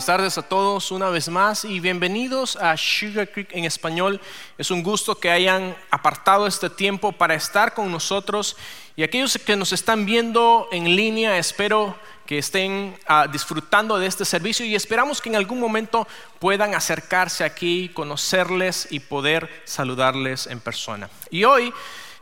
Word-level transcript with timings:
Buenas 0.00 0.16
tardes 0.16 0.38
a 0.38 0.48
todos 0.48 0.92
una 0.92 1.10
vez 1.10 1.28
más 1.28 1.62
y 1.62 1.78
bienvenidos 1.78 2.56
a 2.56 2.74
Sugar 2.78 3.30
Creek 3.30 3.52
en 3.52 3.66
español. 3.66 4.18
Es 4.56 4.70
un 4.70 4.82
gusto 4.82 5.14
que 5.14 5.30
hayan 5.30 5.76
apartado 5.90 6.46
este 6.46 6.70
tiempo 6.70 7.12
para 7.12 7.34
estar 7.34 7.74
con 7.74 7.92
nosotros 7.92 8.56
y 8.96 9.02
aquellos 9.02 9.36
que 9.36 9.56
nos 9.56 9.74
están 9.74 10.06
viendo 10.06 10.68
en 10.72 10.96
línea, 10.96 11.36
espero 11.36 11.94
que 12.24 12.38
estén 12.38 12.98
ah, 13.06 13.26
disfrutando 13.30 13.98
de 13.98 14.06
este 14.06 14.24
servicio 14.24 14.64
y 14.64 14.74
esperamos 14.74 15.20
que 15.20 15.28
en 15.28 15.36
algún 15.36 15.60
momento 15.60 16.08
puedan 16.38 16.74
acercarse 16.74 17.44
aquí, 17.44 17.90
conocerles 17.92 18.88
y 18.90 19.00
poder 19.00 19.50
saludarles 19.66 20.46
en 20.46 20.60
persona. 20.60 21.10
Y 21.30 21.44
hoy 21.44 21.74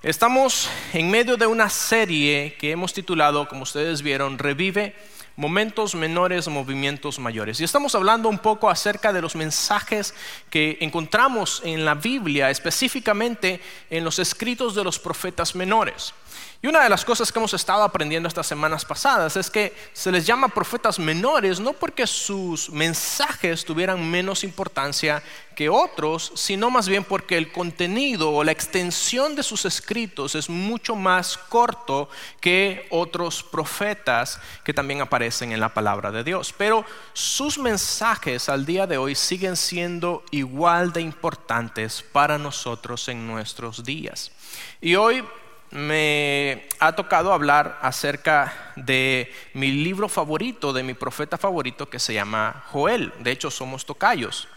estamos 0.02 0.68
en 0.94 1.12
medio 1.12 1.36
de 1.36 1.46
una 1.46 1.70
serie 1.70 2.56
que 2.58 2.72
hemos 2.72 2.92
titulado, 2.92 3.46
como 3.46 3.62
ustedes 3.62 4.02
vieron, 4.02 4.36
Revive 4.36 4.96
momentos 5.38 5.94
menores, 5.94 6.48
movimientos 6.48 7.20
mayores. 7.20 7.60
Y 7.60 7.64
estamos 7.64 7.94
hablando 7.94 8.28
un 8.28 8.40
poco 8.40 8.68
acerca 8.68 9.12
de 9.12 9.22
los 9.22 9.36
mensajes 9.36 10.12
que 10.50 10.78
encontramos 10.80 11.62
en 11.64 11.84
la 11.84 11.94
Biblia, 11.94 12.50
específicamente 12.50 13.60
en 13.88 14.02
los 14.02 14.18
escritos 14.18 14.74
de 14.74 14.82
los 14.82 14.98
profetas 14.98 15.54
menores. 15.54 16.12
Y 16.60 16.66
una 16.66 16.82
de 16.82 16.88
las 16.88 17.04
cosas 17.04 17.30
que 17.30 17.38
hemos 17.38 17.54
estado 17.54 17.84
aprendiendo 17.84 18.26
estas 18.26 18.48
semanas 18.48 18.84
pasadas 18.84 19.36
es 19.36 19.48
que 19.48 19.72
se 19.92 20.10
les 20.10 20.26
llama 20.26 20.48
profetas 20.48 20.98
menores 20.98 21.60
no 21.60 21.72
porque 21.72 22.04
sus 22.04 22.68
mensajes 22.70 23.64
tuvieran 23.64 24.04
menos 24.10 24.42
importancia 24.42 25.22
que 25.54 25.68
otros, 25.68 26.32
sino 26.34 26.68
más 26.68 26.88
bien 26.88 27.04
porque 27.04 27.36
el 27.36 27.52
contenido 27.52 28.32
o 28.32 28.42
la 28.42 28.50
extensión 28.50 29.36
de 29.36 29.44
sus 29.44 29.66
escritos 29.66 30.34
es 30.34 30.50
mucho 30.50 30.96
más 30.96 31.38
corto 31.38 32.08
que 32.40 32.88
otros 32.90 33.44
profetas 33.44 34.40
que 34.64 34.74
también 34.74 35.00
aparecen 35.00 35.52
en 35.52 35.60
la 35.60 35.72
palabra 35.72 36.10
de 36.10 36.24
Dios. 36.24 36.52
Pero 36.58 36.84
sus 37.12 37.56
mensajes 37.56 38.48
al 38.48 38.66
día 38.66 38.88
de 38.88 38.98
hoy 38.98 39.14
siguen 39.14 39.56
siendo 39.56 40.24
igual 40.32 40.92
de 40.92 41.02
importantes 41.02 42.02
para 42.02 42.36
nosotros 42.36 43.06
en 43.06 43.28
nuestros 43.28 43.84
días. 43.84 44.32
Y 44.80 44.96
hoy 44.96 45.24
me 45.70 46.66
ha 46.78 46.92
tocado 46.92 47.32
hablar 47.32 47.78
acerca 47.82 48.72
de 48.76 49.32
mi 49.54 49.70
libro 49.70 50.08
favorito, 50.08 50.72
de 50.72 50.82
mi 50.82 50.94
profeta 50.94 51.36
favorito 51.36 51.88
que 51.90 51.98
se 51.98 52.14
llama 52.14 52.64
Joel. 52.70 53.12
De 53.20 53.30
hecho, 53.30 53.50
somos 53.50 53.84
tocayos. 53.84 54.48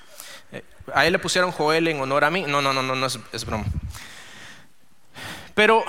Eh, 0.51 0.63
a 0.93 1.05
él 1.05 1.13
le 1.13 1.19
pusieron 1.19 1.51
Joel 1.51 1.87
en 1.87 2.01
honor 2.01 2.23
a 2.23 2.31
mí. 2.31 2.45
No, 2.47 2.61
no, 2.61 2.73
no, 2.73 2.81
no, 2.81 2.95
no 2.95 3.05
es, 3.05 3.45
broma. 3.45 3.65
Pero 5.53 5.83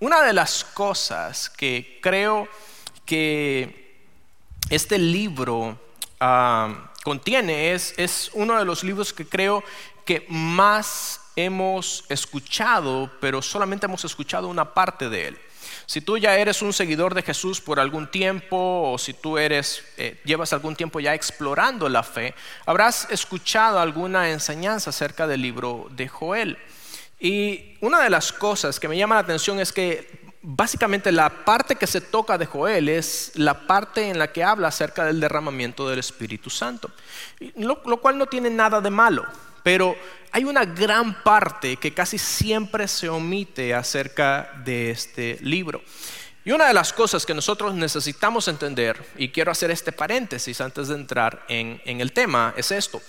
una 0.00 0.22
de 0.22 0.32
las 0.32 0.64
cosas 0.64 1.48
que 1.48 2.00
creo 2.02 2.48
que 3.06 4.00
este 4.70 4.98
libro 4.98 5.78
ah, 6.18 6.90
contiene 7.04 7.72
es, 7.72 7.94
es 7.96 8.30
uno 8.34 8.58
de 8.58 8.64
los 8.64 8.82
libros 8.82 9.12
que 9.12 9.26
creo 9.26 9.62
que 10.04 10.26
más 10.28 11.21
hemos 11.36 12.04
escuchado, 12.08 13.10
pero 13.20 13.42
solamente 13.42 13.86
hemos 13.86 14.04
escuchado 14.04 14.48
una 14.48 14.74
parte 14.74 15.08
de 15.08 15.28
él. 15.28 15.38
Si 15.86 16.00
tú 16.00 16.16
ya 16.16 16.36
eres 16.36 16.62
un 16.62 16.72
seguidor 16.72 17.14
de 17.14 17.22
Jesús 17.22 17.60
por 17.60 17.80
algún 17.80 18.10
tiempo 18.10 18.56
o 18.92 18.98
si 18.98 19.14
tú 19.14 19.38
eres 19.38 19.84
eh, 19.96 20.20
llevas 20.24 20.52
algún 20.52 20.76
tiempo 20.76 21.00
ya 21.00 21.14
explorando 21.14 21.88
la 21.88 22.02
fe, 22.02 22.34
habrás 22.66 23.08
escuchado 23.10 23.78
alguna 23.78 24.30
enseñanza 24.30 24.90
acerca 24.90 25.26
del 25.26 25.42
libro 25.42 25.88
de 25.90 26.08
Joel. 26.08 26.58
Y 27.18 27.76
una 27.80 28.00
de 28.00 28.10
las 28.10 28.32
cosas 28.32 28.80
que 28.80 28.88
me 28.88 28.96
llama 28.96 29.16
la 29.16 29.20
atención 29.20 29.60
es 29.60 29.72
que 29.72 30.32
básicamente 30.42 31.12
la 31.12 31.30
parte 31.44 31.76
que 31.76 31.86
se 31.86 32.00
toca 32.00 32.36
de 32.36 32.46
Joel 32.46 32.88
es 32.88 33.32
la 33.36 33.66
parte 33.66 34.08
en 34.08 34.18
la 34.18 34.32
que 34.32 34.42
habla 34.42 34.68
acerca 34.68 35.04
del 35.04 35.20
derramamiento 35.20 35.88
del 35.88 36.00
Espíritu 36.00 36.50
Santo, 36.50 36.90
lo 37.56 38.00
cual 38.00 38.18
no 38.18 38.26
tiene 38.26 38.50
nada 38.50 38.80
de 38.80 38.90
malo. 38.90 39.24
Pero 39.62 39.94
hay 40.32 40.44
una 40.44 40.64
gran 40.64 41.22
parte 41.22 41.76
que 41.76 41.92
casi 41.92 42.16
siempre 42.16 42.88
se 42.88 43.10
omite 43.10 43.74
acerca 43.74 44.50
de 44.64 44.90
este 44.90 45.38
libro. 45.42 45.82
Y 46.44 46.52
una 46.52 46.66
de 46.66 46.74
las 46.74 46.92
cosas 46.92 47.26
que 47.26 47.34
nosotros 47.34 47.74
necesitamos 47.74 48.48
entender, 48.48 49.00
y 49.16 49.28
quiero 49.28 49.52
hacer 49.52 49.70
este 49.70 49.92
paréntesis 49.92 50.60
antes 50.62 50.88
de 50.88 50.94
entrar 50.94 51.44
en, 51.48 51.80
el 51.84 52.12
tema, 52.12 52.54
es 52.56 52.72
esto. 52.72 53.00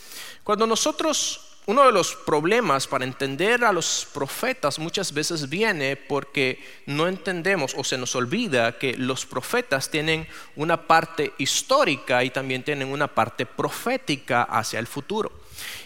Cuando 0.44 0.68
nosotros 0.68 1.50
uno 1.66 1.86
de 1.86 1.94
los 1.94 2.14
problemas 2.14 2.88
para 2.88 3.06
entender 3.06 3.64
a 3.64 3.72
los 3.72 4.06
profetas 4.14 4.78
muchas 4.80 5.14
veces 5.14 5.48
viene 5.48 5.96
porque 5.96 6.62
no 6.88 7.08
entendemos 7.08 7.74
o 7.78 7.86
se 7.86 7.98
nos 7.98 8.18
olvida 8.18 8.78
que 8.78 8.98
los 8.98 9.26
profetas 9.26 9.90
tienen 9.90 10.28
una 10.58 10.88
parte 10.88 11.32
histórica 11.38 12.22
y 12.22 12.32
también 12.32 12.64
tienen 12.64 12.90
una 12.90 13.08
parte 13.08 13.46
profética 13.46 14.44
hacia 14.44 14.78
el 14.78 14.88
futuro. 14.88 15.43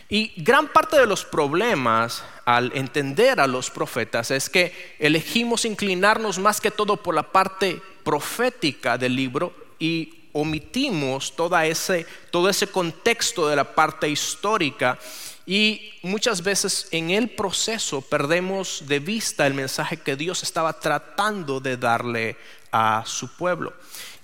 Y 0.09 0.31
gran 0.37 0.69
parte 0.69 0.97
de 0.97 1.05
los 1.05 1.25
problemas 1.25 2.23
al 2.45 2.71
entender 2.75 3.39
a 3.39 3.47
los 3.47 3.69
profetas 3.69 4.31
es 4.31 4.49
que 4.49 4.95
elegimos 4.99 5.65
inclinarnos 5.65 6.39
más 6.39 6.61
que 6.61 6.71
todo 6.71 6.97
por 6.97 7.13
la 7.13 7.23
parte 7.23 7.81
profética 8.03 8.97
del 8.97 9.15
libro 9.15 9.53
y 9.79 10.13
omitimos 10.31 11.35
toda 11.35 11.65
ese, 11.65 12.05
todo 12.31 12.49
ese 12.49 12.67
contexto 12.67 13.47
de 13.49 13.55
la 13.55 13.75
parte 13.75 14.07
histórica 14.07 14.97
y 15.45 15.93
muchas 16.03 16.43
veces 16.43 16.87
en 16.91 17.09
el 17.09 17.29
proceso 17.29 18.01
perdemos 18.01 18.83
de 18.85 18.99
vista 18.99 19.47
el 19.47 19.53
mensaje 19.53 19.97
que 19.97 20.15
Dios 20.15 20.43
estaba 20.43 20.73
tratando 20.73 21.59
de 21.59 21.77
darle 21.77 22.37
a 22.71 23.03
su 23.05 23.35
pueblo. 23.35 23.73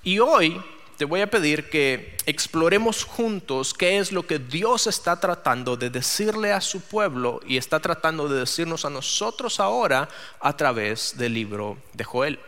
Y 0.03 0.19
hoy 0.19 0.61
te 0.97 1.05
voy 1.05 1.21
a 1.21 1.29
pedir 1.29 1.69
que 1.69 2.15
exploremos 2.25 3.03
juntos 3.03 3.73
qué 3.73 3.97
es 3.97 4.11
lo 4.11 4.25
que 4.25 4.39
Dios 4.39 4.87
está 4.87 5.19
tratando 5.19 5.75
de 5.75 5.89
decirle 5.89 6.51
a 6.53 6.61
su 6.61 6.81
pueblo 6.81 7.39
y 7.45 7.57
está 7.57 7.79
tratando 7.79 8.29
de 8.29 8.41
decirnos 8.41 8.85
a 8.85 8.89
nosotros 8.89 9.59
ahora 9.59 10.07
a 10.39 10.55
través 10.55 11.17
del 11.17 11.33
libro 11.33 11.77
de 11.93 12.03
Joel. 12.03 12.39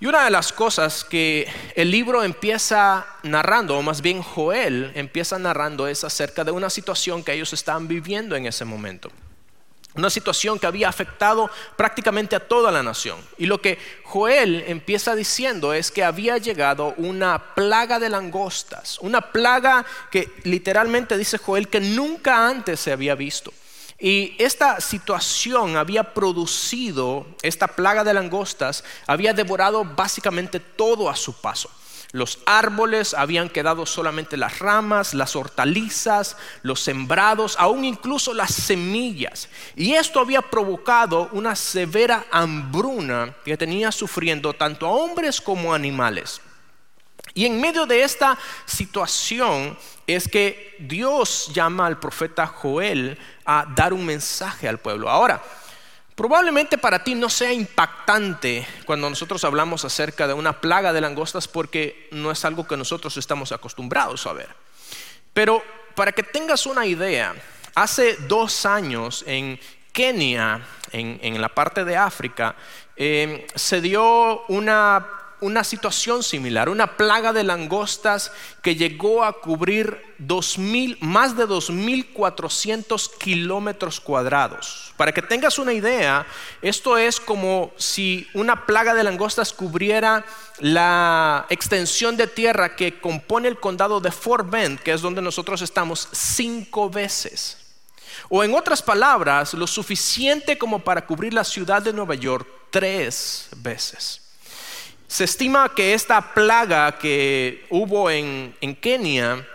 Y 0.00 0.06
una 0.06 0.24
de 0.24 0.30
las 0.30 0.52
cosas 0.52 1.04
que 1.04 1.48
el 1.74 1.90
libro 1.90 2.22
empieza 2.22 3.04
narrando, 3.24 3.76
o 3.76 3.82
más 3.82 4.00
bien 4.00 4.22
Joel 4.22 4.92
empieza 4.94 5.40
narrando, 5.40 5.88
es 5.88 6.04
acerca 6.04 6.44
de 6.44 6.52
una 6.52 6.70
situación 6.70 7.24
que 7.24 7.32
ellos 7.32 7.52
estaban 7.52 7.88
viviendo 7.88 8.36
en 8.36 8.46
ese 8.46 8.64
momento. 8.64 9.10
Una 9.98 10.10
situación 10.10 10.60
que 10.60 10.66
había 10.68 10.88
afectado 10.88 11.50
prácticamente 11.74 12.36
a 12.36 12.46
toda 12.46 12.70
la 12.70 12.84
nación. 12.84 13.18
Y 13.36 13.46
lo 13.46 13.60
que 13.60 13.78
Joel 14.04 14.62
empieza 14.68 15.16
diciendo 15.16 15.72
es 15.72 15.90
que 15.90 16.04
había 16.04 16.38
llegado 16.38 16.94
una 16.98 17.56
plaga 17.56 17.98
de 17.98 18.08
langostas, 18.08 19.00
una 19.00 19.32
plaga 19.32 19.84
que 20.12 20.30
literalmente 20.44 21.18
dice 21.18 21.38
Joel 21.38 21.66
que 21.66 21.80
nunca 21.80 22.46
antes 22.46 22.78
se 22.78 22.92
había 22.92 23.16
visto. 23.16 23.52
Y 23.98 24.36
esta 24.38 24.80
situación 24.80 25.76
había 25.76 26.14
producido, 26.14 27.26
esta 27.42 27.66
plaga 27.66 28.04
de 28.04 28.14
langostas 28.14 28.84
había 29.04 29.32
devorado 29.32 29.84
básicamente 29.84 30.60
todo 30.60 31.10
a 31.10 31.16
su 31.16 31.32
paso. 31.40 31.68
Los 32.12 32.38
árboles 32.46 33.14
habían 33.14 33.48
quedado 33.48 33.84
solamente 33.86 34.36
las 34.36 34.58
ramas, 34.58 35.14
las 35.14 35.36
hortalizas, 35.36 36.36
los 36.62 36.80
sembrados, 36.80 37.56
aún 37.58 37.84
incluso 37.84 38.32
las 38.32 38.54
semillas. 38.54 39.48
Y 39.76 39.94
esto 39.94 40.20
había 40.20 40.42
provocado 40.42 41.28
una 41.32 41.54
severa 41.54 42.26
hambruna 42.30 43.34
que 43.44 43.56
tenía 43.56 43.92
sufriendo 43.92 44.54
tanto 44.54 44.86
a 44.86 44.90
hombres 44.90 45.40
como 45.40 45.72
a 45.72 45.76
animales. 45.76 46.40
Y 47.34 47.46
en 47.46 47.60
medio 47.60 47.86
de 47.86 48.02
esta 48.02 48.38
situación 48.64 49.76
es 50.06 50.26
que 50.26 50.76
Dios 50.80 51.50
llama 51.52 51.86
al 51.86 52.00
profeta 52.00 52.46
Joel 52.46 53.18
a 53.44 53.66
dar 53.76 53.92
un 53.92 54.04
mensaje 54.04 54.66
al 54.68 54.78
pueblo. 54.78 55.10
Ahora, 55.10 55.42
Probablemente 56.18 56.78
para 56.78 57.04
ti 57.04 57.14
no 57.14 57.30
sea 57.30 57.52
impactante 57.52 58.66
cuando 58.86 59.08
nosotros 59.08 59.44
hablamos 59.44 59.84
acerca 59.84 60.26
de 60.26 60.34
una 60.34 60.60
plaga 60.60 60.92
de 60.92 61.00
langostas 61.00 61.46
porque 61.46 62.08
no 62.10 62.32
es 62.32 62.44
algo 62.44 62.66
que 62.66 62.76
nosotros 62.76 63.16
estamos 63.16 63.52
acostumbrados 63.52 64.26
a 64.26 64.32
ver. 64.32 64.48
Pero 65.32 65.62
para 65.94 66.10
que 66.10 66.24
tengas 66.24 66.66
una 66.66 66.84
idea, 66.86 67.36
hace 67.76 68.16
dos 68.26 68.66
años 68.66 69.22
en 69.28 69.60
Kenia, 69.92 70.60
en, 70.90 71.40
la 71.40 71.50
parte 71.50 71.84
de 71.84 71.96
África, 71.96 72.56
eh, 72.96 73.46
se 73.54 73.80
dio 73.80 74.44
una 74.46 75.06
una 75.40 75.64
situación 75.64 76.22
similar, 76.22 76.68
una 76.68 76.96
plaga 76.96 77.32
de 77.32 77.44
langostas 77.44 78.32
que 78.62 78.76
llegó 78.76 79.24
a 79.24 79.40
cubrir 79.40 80.02
más 81.00 81.36
de 81.36 81.46
2.400 81.46 83.10
kilómetros 83.18 84.00
cuadrados. 84.00 84.92
Para 84.96 85.12
que 85.12 85.22
tengas 85.22 85.58
una 85.58 85.72
idea, 85.72 86.26
esto 86.60 86.98
es 86.98 87.20
como 87.20 87.72
si 87.76 88.28
una 88.34 88.66
plaga 88.66 88.94
de 88.94 89.04
langostas 89.04 89.52
cubriera 89.52 90.24
la 90.58 91.46
extensión 91.50 92.16
de 92.16 92.26
tierra 92.26 92.74
que 92.74 93.00
compone 93.00 93.48
el 93.48 93.60
condado 93.60 94.00
de 94.00 94.10
Fort 94.10 94.50
Bend, 94.50 94.80
que 94.80 94.92
es 94.92 95.00
donde 95.00 95.22
nosotros 95.22 95.62
estamos, 95.62 96.08
cinco 96.12 96.90
veces. 96.90 97.58
O 98.28 98.42
en 98.42 98.54
otras 98.54 98.82
palabras, 98.82 99.54
lo 99.54 99.66
suficiente 99.66 100.58
como 100.58 100.80
para 100.80 101.06
cubrir 101.06 101.32
la 101.32 101.44
ciudad 101.44 101.80
de 101.80 101.92
Nueva 101.92 102.14
York 102.14 102.46
tres 102.70 103.48
veces. 103.56 104.27
Se 105.08 105.24
estima 105.24 105.74
que 105.74 105.94
esta 105.94 106.34
plaga 106.34 106.98
que 106.98 107.64
hubo 107.70 108.10
en, 108.10 108.54
Kenia 108.78 109.48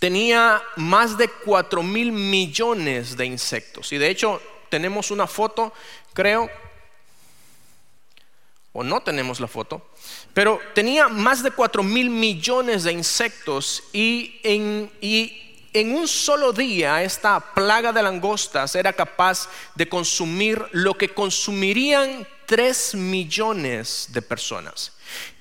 tenía 0.00 0.60
más 0.74 1.16
de 1.16 1.28
4 1.28 1.80
mil 1.84 2.10
millones 2.10 3.16
de 3.16 3.24
insectos. 3.24 3.92
Y 3.92 3.98
de 3.98 4.10
hecho 4.10 4.42
tenemos 4.68 5.12
una 5.12 5.28
foto, 5.28 5.72
creo, 6.12 6.50
o 8.72 8.82
no 8.82 9.00
tenemos 9.00 9.38
la 9.38 9.46
foto, 9.46 9.90
pero 10.34 10.58
tenía 10.74 11.06
más 11.06 11.44
de 11.44 11.52
4 11.52 11.84
mil 11.84 12.10
millones 12.10 12.82
de 12.82 12.92
insectos 12.92 13.84
y 13.92 14.40
en, 14.42 14.90
y 15.00 15.68
en 15.72 15.94
un 15.94 16.08
solo 16.08 16.52
día 16.52 17.00
esta 17.04 17.38
plaga 17.38 17.92
de 17.92 18.02
langostas 18.02 18.74
era 18.74 18.92
capaz 18.92 19.48
de 19.76 19.88
consumir 19.88 20.66
lo 20.72 20.94
que 20.94 21.10
consumirían 21.10 22.26
3 22.52 22.96
millones 22.96 24.08
de 24.10 24.20
personas. 24.20 24.92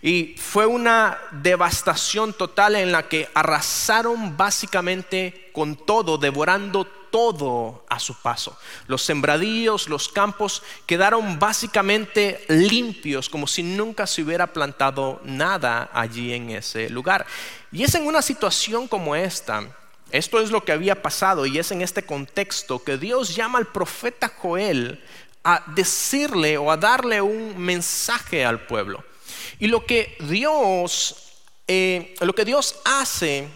Y 0.01 0.33
fue 0.37 0.65
una 0.65 1.19
devastación 1.33 2.31
total 2.31 2.77
en 2.77 2.93
la 2.93 3.09
que 3.09 3.27
arrasaron 3.33 4.37
básicamente 4.37 5.49
con 5.51 5.75
todo, 5.75 6.17
devorando 6.17 6.85
todo 6.85 7.83
a 7.89 7.99
su 7.99 8.15
paso. 8.21 8.57
Los 8.87 9.01
sembradíos, 9.01 9.89
los 9.89 10.07
campos 10.07 10.63
quedaron 10.85 11.37
básicamente 11.37 12.45
limpios, 12.47 13.27
como 13.27 13.45
si 13.45 13.61
nunca 13.61 14.07
se 14.07 14.21
hubiera 14.21 14.47
plantado 14.47 15.19
nada 15.25 15.89
allí 15.91 16.31
en 16.31 16.51
ese 16.51 16.89
lugar. 16.89 17.25
Y 17.73 17.83
es 17.83 17.93
en 17.93 18.07
una 18.07 18.21
situación 18.21 18.87
como 18.87 19.17
esta, 19.17 19.67
esto 20.11 20.41
es 20.41 20.51
lo 20.51 20.65
que 20.65 20.73
había 20.73 21.01
pasado 21.01 21.45
y 21.45 21.57
es 21.57 21.71
en 21.71 21.81
este 21.81 22.03
contexto 22.03 22.83
que 22.83 22.97
Dios 22.97 23.33
llama 23.33 23.59
al 23.59 23.67
profeta 23.67 24.29
Joel 24.29 25.01
a 25.43 25.63
decirle 25.67 26.57
o 26.57 26.71
a 26.71 26.77
darle 26.77 27.21
un 27.21 27.57
mensaje 27.57 28.45
al 28.45 28.65
pueblo. 28.65 29.03
Y 29.59 29.67
lo 29.67 29.85
que 29.85 30.15
Dios, 30.21 31.33
eh, 31.67 32.15
lo 32.21 32.33
que 32.33 32.45
Dios 32.45 32.75
hace 32.85 33.47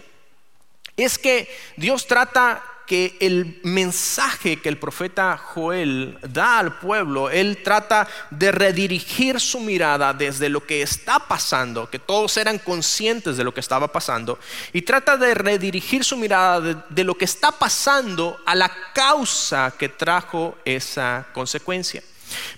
es 0.98 1.18
que 1.18 1.48
Dios 1.78 2.08
trata 2.08 2.64
que 2.86 3.18
el 3.20 3.60
mensaje 3.64 4.62
que 4.62 4.70
el 4.70 4.78
profeta 4.78 5.38
Joel 5.38 6.18
da 6.22 6.60
al 6.60 6.80
pueblo, 6.80 7.30
él 7.30 7.60
trata 7.64 8.08
de 8.30 8.52
redirigir 8.52 9.40
su 9.40 9.60
mirada 9.60 10.14
desde 10.14 10.50
lo 10.50 10.66
que 10.66 10.82
está 10.82 11.20
pasando, 11.20 11.90
que 11.90 12.00
todos 12.00 12.38
eran 12.38 12.60
conscientes 12.60 13.38
de 13.38 13.44
lo 13.44 13.54
que 13.54 13.60
estaba 13.60 13.88
pasando, 13.92 14.40
y 14.74 14.82
trata 14.82 15.18
de 15.18 15.34
redirigir 15.34 16.04
su 16.04 16.18
mirada 16.18 16.86
de, 16.90 17.04
lo 17.04 17.16
que 17.16 17.26
está 17.26 17.52
pasando 17.52 18.40
a 18.46 18.56
la 18.56 18.72
causa 18.94 19.74
que 19.78 19.90
trajo 19.90 20.58
esa 20.66 21.28
consecuencia. 21.34 22.04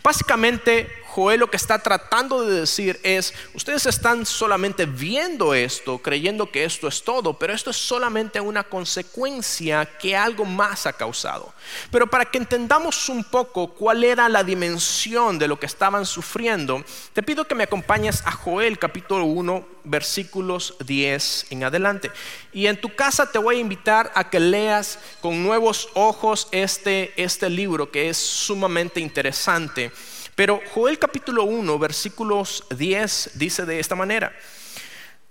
Básicamente, 0.04 0.90
Joel 1.18 1.40
lo 1.40 1.50
que 1.50 1.58
está 1.58 1.80
tratando 1.80 2.46
de 2.46 2.60
decir 2.60 3.00
es, 3.02 3.34
ustedes 3.56 3.88
están 3.88 4.24
solamente 4.24 4.86
viendo 4.86 5.56
esto, 5.56 5.98
creyendo 5.98 6.52
que 6.52 6.64
esto 6.64 6.88
es 6.88 7.02
todo, 7.02 7.34
pero 7.34 7.54
esto 7.54 7.72
es 7.72 7.78
solamente 7.78 8.40
una 8.40 8.64
consecuencia 8.64 9.98
que 9.98 10.16
algo 10.16 10.46
más 10.46 10.86
ha 10.86 10.94
causado. 10.94 11.52
Pero 11.90 12.06
para 12.06 12.25
que 12.25 12.38
entendamos 12.38 13.10
un 13.10 13.24
poco 13.24 13.74
cuál 13.74 14.04
era 14.04 14.30
la 14.30 14.44
dimensión 14.44 15.40
de 15.40 15.48
lo 15.48 15.60
que 15.60 15.66
estaban 15.66 16.06
sufriendo, 16.06 16.86
te 17.14 17.24
pido 17.24 17.48
que 17.48 17.56
me 17.56 17.64
acompañes 17.64 18.22
a 18.24 18.31
Joel 18.31 18.78
capítulo 18.78 19.25
1, 19.25 19.68
versículos 19.86 20.75
10 20.86 21.48
en 21.50 21.64
adelante. 21.64 22.12
Y 22.54 22.68
en 22.68 22.80
tu 22.80 22.96
casa 22.96 23.31
te 23.31 23.40
voy 23.40 23.56
a 23.56 23.62
invitar 23.62 24.12
a 24.14 24.30
que 24.30 24.40
leas 24.40 25.00
con 25.19 25.42
nuevos 25.42 25.90
ojos 25.96 26.48
este, 26.52 27.12
este 27.19 27.50
libro 27.50 27.90
que 27.90 28.10
es 28.10 28.18
sumamente 28.18 29.00
interesante. 29.00 29.92
Pero 30.38 30.62
Joel 30.72 31.00
capítulo 31.00 31.45
1, 31.45 31.80
versículos 31.80 32.63
10 32.69 33.31
dice 33.34 33.66
de 33.66 33.80
esta 33.80 33.95
manera. 33.95 34.31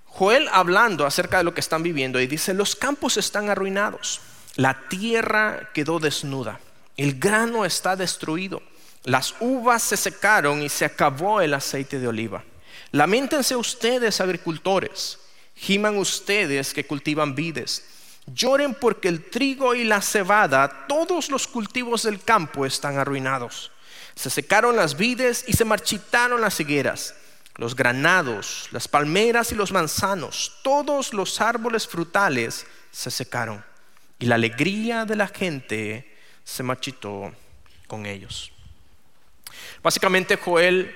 Joel 0.04 0.48
hablando 0.50 1.06
acerca 1.06 1.38
de 1.38 1.44
lo 1.44 1.54
que 1.54 1.60
están 1.60 1.84
viviendo 1.84 2.20
y 2.20 2.26
dice, 2.26 2.52
los 2.54 2.74
campos 2.74 3.16
están 3.16 3.48
arruinados, 3.48 4.20
la 4.56 4.88
tierra 4.88 5.70
quedó 5.72 6.00
desnuda, 6.00 6.58
el 6.96 7.20
grano 7.20 7.64
está 7.64 7.94
destruido, 7.94 8.64
las 9.04 9.36
uvas 9.38 9.84
se 9.84 9.96
secaron 9.96 10.60
y 10.60 10.68
se 10.68 10.84
acabó 10.84 11.40
el 11.40 11.54
aceite 11.54 12.00
de 12.00 12.08
oliva. 12.08 12.42
Lamentense 12.90 13.54
ustedes 13.54 14.20
agricultores, 14.20 15.20
giman 15.54 15.98
ustedes 15.98 16.74
que 16.74 16.84
cultivan 16.84 17.36
vides, 17.36 17.86
lloren 18.26 18.74
porque 18.74 19.06
el 19.06 19.30
trigo 19.30 19.76
y 19.76 19.84
la 19.84 20.02
cebada, 20.02 20.88
todos 20.88 21.30
los 21.30 21.46
cultivos 21.46 22.02
del 22.02 22.20
campo 22.24 22.66
están 22.66 22.98
arruinados. 22.98 23.70
Se 24.16 24.30
secaron 24.30 24.74
las 24.76 24.96
vides 24.96 25.44
y 25.46 25.52
se 25.52 25.64
marchitaron 25.64 26.40
las 26.40 26.58
higueras, 26.58 27.14
los 27.56 27.76
granados, 27.76 28.68
las 28.72 28.88
palmeras 28.88 29.52
y 29.52 29.54
los 29.54 29.70
manzanos, 29.70 30.58
todos 30.62 31.12
los 31.12 31.40
árboles 31.40 31.86
frutales 31.86 32.66
se 32.90 33.10
secaron. 33.10 33.64
Y 34.18 34.26
la 34.26 34.36
alegría 34.36 35.04
de 35.04 35.16
la 35.16 35.28
gente 35.28 36.16
se 36.42 36.62
marchitó 36.62 37.32
con 37.86 38.06
ellos. 38.06 38.50
Básicamente 39.82 40.36
Joel 40.36 40.94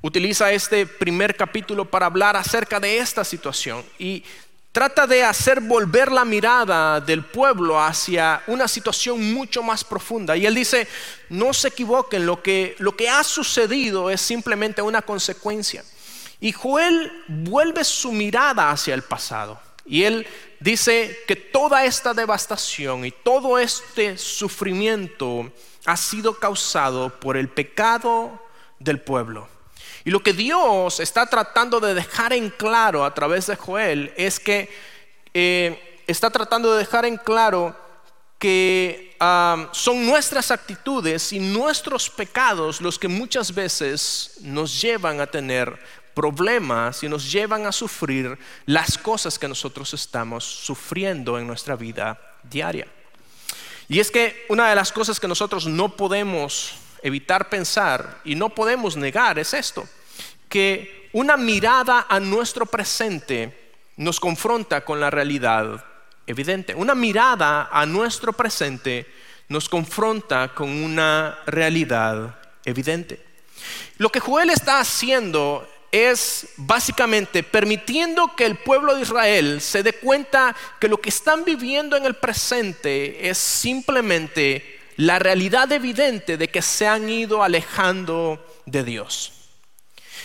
utiliza 0.00 0.52
este 0.52 0.86
primer 0.86 1.36
capítulo 1.36 1.90
para 1.90 2.06
hablar 2.06 2.36
acerca 2.36 2.80
de 2.80 2.98
esta 2.98 3.24
situación 3.24 3.84
y 3.98 4.24
trata 4.72 5.06
de 5.06 5.22
hacer 5.22 5.60
volver 5.60 6.10
la 6.10 6.24
mirada 6.24 7.00
del 7.00 7.24
pueblo 7.24 7.80
hacia 7.80 8.42
una 8.46 8.66
situación 8.66 9.32
mucho 9.32 9.62
más 9.62 9.84
profunda. 9.84 10.36
Y 10.36 10.46
él 10.46 10.54
dice, 10.54 10.88
no 11.28 11.52
se 11.52 11.68
equivoquen, 11.68 12.26
lo 12.26 12.42
que, 12.42 12.74
lo 12.78 12.96
que 12.96 13.08
ha 13.08 13.22
sucedido 13.22 14.10
es 14.10 14.20
simplemente 14.20 14.80
una 14.80 15.02
consecuencia. 15.02 15.84
Y 16.40 16.52
Joel 16.52 17.12
vuelve 17.28 17.84
su 17.84 18.10
mirada 18.10 18.70
hacia 18.70 18.94
el 18.94 19.02
pasado. 19.02 19.60
Y 19.84 20.04
él 20.04 20.26
dice 20.58 21.18
que 21.28 21.36
toda 21.36 21.84
esta 21.84 22.14
devastación 22.14 23.04
y 23.04 23.10
todo 23.10 23.58
este 23.58 24.16
sufrimiento 24.16 25.52
ha 25.84 25.96
sido 25.96 26.38
causado 26.38 27.20
por 27.20 27.36
el 27.36 27.48
pecado 27.48 28.40
del 28.78 29.00
pueblo. 29.00 29.51
Y 30.04 30.10
lo 30.10 30.22
que 30.22 30.32
Dios 30.32 31.00
está 31.00 31.26
tratando 31.26 31.80
de 31.80 31.94
dejar 31.94 32.32
en 32.32 32.50
claro 32.50 33.04
a 33.04 33.14
través 33.14 33.46
de 33.46 33.56
Joel 33.56 34.12
es 34.16 34.40
que 34.40 34.68
eh, 35.34 36.00
está 36.06 36.30
tratando 36.30 36.72
de 36.72 36.78
dejar 36.78 37.04
en 37.04 37.16
claro 37.16 37.76
que 38.38 39.16
ah, 39.20 39.68
son 39.70 40.04
nuestras 40.04 40.50
actitudes 40.50 41.32
y 41.32 41.38
nuestros 41.38 42.10
pecados 42.10 42.80
los 42.80 42.98
que 42.98 43.06
muchas 43.06 43.54
veces 43.54 44.38
nos 44.40 44.80
llevan 44.80 45.20
a 45.20 45.28
tener 45.28 45.78
problemas 46.14 47.02
y 47.04 47.08
nos 47.08 47.30
llevan 47.30 47.66
a 47.66 47.72
sufrir 47.72 48.36
las 48.66 48.98
cosas 48.98 49.38
que 49.38 49.48
nosotros 49.48 49.94
estamos 49.94 50.44
sufriendo 50.44 51.38
en 51.38 51.46
nuestra 51.46 51.76
vida 51.76 52.20
diaria. 52.42 52.88
Y 53.88 54.00
es 54.00 54.10
que 54.10 54.44
una 54.48 54.68
de 54.68 54.74
las 54.74 54.90
cosas 54.90 55.20
que 55.20 55.28
nosotros 55.28 55.66
no 55.66 55.96
podemos 55.96 56.74
evitar 57.02 57.48
pensar 57.48 58.20
y 58.24 58.34
no 58.34 58.50
podemos 58.50 58.96
negar 58.96 59.38
es 59.38 59.54
esto, 59.54 59.88
que 60.48 61.08
una 61.12 61.36
mirada 61.36 62.06
a 62.08 62.20
nuestro 62.20 62.66
presente 62.66 63.72
nos 63.96 64.20
confronta 64.20 64.84
con 64.84 65.00
la 65.00 65.10
realidad 65.10 65.84
evidente. 66.26 66.74
Una 66.74 66.94
mirada 66.94 67.68
a 67.70 67.84
nuestro 67.86 68.32
presente 68.32 69.06
nos 69.48 69.68
confronta 69.68 70.54
con 70.54 70.70
una 70.70 71.38
realidad 71.46 72.38
evidente. 72.64 73.22
Lo 73.98 74.10
que 74.10 74.20
Joel 74.20 74.50
está 74.50 74.80
haciendo 74.80 75.68
es 75.92 76.48
básicamente 76.56 77.42
permitiendo 77.42 78.34
que 78.34 78.46
el 78.46 78.56
pueblo 78.56 78.94
de 78.94 79.02
Israel 79.02 79.60
se 79.60 79.82
dé 79.82 79.92
cuenta 79.92 80.56
que 80.80 80.88
lo 80.88 80.98
que 80.98 81.10
están 81.10 81.44
viviendo 81.44 81.96
en 81.96 82.06
el 82.06 82.14
presente 82.14 83.28
es 83.28 83.36
simplemente 83.36 84.80
la 84.96 85.18
realidad 85.18 85.70
evidente 85.72 86.36
de 86.36 86.48
que 86.48 86.62
se 86.62 86.86
han 86.86 87.08
ido 87.08 87.42
alejando 87.42 88.44
de 88.66 88.84
Dios. 88.84 89.32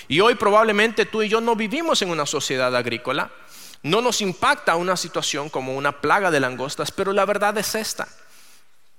Y 0.07 0.19
hoy 0.19 0.35
probablemente 0.35 1.05
tú 1.05 1.21
y 1.21 1.29
yo 1.29 1.41
no 1.41 1.55
vivimos 1.55 2.01
en 2.01 2.09
una 2.09 2.25
sociedad 2.25 2.75
agrícola, 2.75 3.31
no 3.83 4.01
nos 4.01 4.21
impacta 4.21 4.75
una 4.75 4.97
situación 4.97 5.49
como 5.49 5.75
una 5.75 6.01
plaga 6.01 6.31
de 6.31 6.39
langostas, 6.39 6.91
pero 6.91 7.13
la 7.13 7.25
verdad 7.25 7.57
es 7.57 7.75
esta 7.75 8.07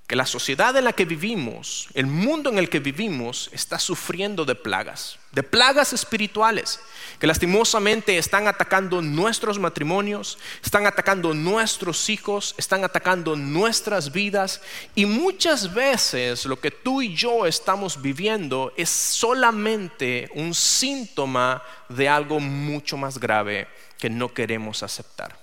que 0.09 0.17
la 0.17 0.25
sociedad 0.25 0.75
en 0.75 0.85
la 0.85 0.95
que 0.95 1.05
vivimos, 1.05 1.89
el 1.93 2.07
mundo 2.07 2.49
en 2.49 2.57
el 2.57 2.71
que 2.71 2.81
vivimos, 2.81 3.51
está 3.53 3.79
sufriendo 3.79 4.47
de 4.47 4.55
plagas, 4.55 5.19
de 5.33 5.43
plagas 5.43 5.93
espirituales, 5.93 6.81
que 7.19 7.27
lastimosamente 7.27 8.17
están 8.17 8.49
atacando 8.49 9.03
nuestros 9.03 9.59
matrimonios, 9.59 10.39
están 10.65 10.87
atacando 10.87 11.35
nuestros 11.35 12.09
hijos, 12.09 12.55
están 12.57 12.85
atacando 12.85 13.37
nuestras 13.37 14.11
vidas 14.11 14.63
y 14.95 15.05
muchas 15.05 15.75
veces 15.75 16.47
lo 16.47 16.59
que 16.59 16.71
tú 16.71 17.03
y 17.03 17.15
yo 17.15 17.45
estamos 17.45 18.01
viviendo 18.01 18.73
es 18.79 18.89
solamente 18.89 20.31
un 20.33 20.55
síntoma 20.55 21.63
de 21.91 22.09
algo 22.09 22.41
mucho 22.41 22.97
más 22.97 23.19
grave 23.19 23.69
que 23.99 24.09
no 24.09 24.33
queremos 24.33 24.83
aceptar. 24.83 25.39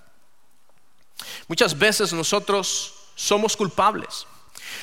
Muchas 1.48 1.78
veces 1.78 2.12
nosotros 2.14 2.96
somos 3.14 3.56
culpables 3.56 4.26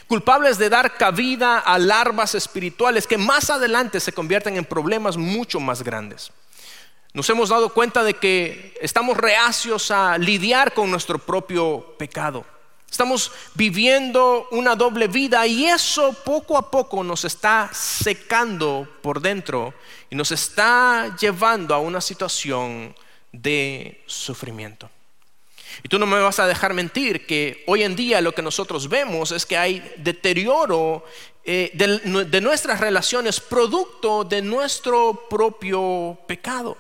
culpables 0.06 0.58
de 0.58 0.68
dar 0.68 0.96
cabida 0.96 1.58
a 1.58 1.78
larvas 1.78 2.34
espirituales 2.34 3.06
que 3.06 3.18
más 3.18 3.50
adelante 3.50 4.00
se 4.00 4.12
convierten 4.12 4.56
en 4.56 4.64
problemas 4.64 5.16
mucho 5.16 5.60
más 5.60 5.82
grandes. 5.82 6.32
Nos 7.14 7.28
hemos 7.28 7.50
dado 7.50 7.74
cuenta 7.74 8.02
de 8.02 8.14
que 8.14 8.74
estamos 8.80 9.16
reacios 9.16 9.90
a 9.90 10.16
lidiar 10.16 10.72
con 10.72 10.90
nuestro 10.90 11.18
propio 11.18 11.94
pecado. 11.98 12.44
Estamos 12.90 13.32
viviendo 13.54 14.48
una 14.50 14.76
doble 14.76 15.08
vida 15.08 15.46
y 15.46 15.64
eso 15.64 16.12
poco 16.24 16.58
a 16.58 16.70
poco 16.70 17.02
nos 17.02 17.24
está 17.24 17.70
secando 17.72 18.86
por 19.00 19.22
dentro 19.22 19.72
y 20.10 20.14
nos 20.14 20.30
está 20.30 21.16
llevando 21.16 21.74
a 21.74 21.78
una 21.78 22.02
situación 22.02 22.94
de 23.32 24.02
sufrimiento. 24.06 24.90
Y 25.82 25.88
tú 25.88 25.98
no 25.98 26.06
me 26.06 26.20
vas 26.20 26.38
a 26.38 26.46
dejar 26.46 26.74
mentir 26.74 27.26
que 27.26 27.64
hoy 27.66 27.82
en 27.82 27.96
día 27.96 28.20
lo 28.20 28.34
que 28.34 28.42
nosotros 28.42 28.88
vemos 28.88 29.32
es 29.32 29.46
que 29.46 29.56
hay 29.56 29.92
deterioro 29.96 31.04
eh, 31.44 31.70
de 31.74 32.40
nuestras 32.40 32.80
relaciones 32.80 33.40
producto 33.40 34.24
de 34.24 34.42
nuestro 34.42 35.26
propio 35.28 36.18
pecado. 36.26 36.76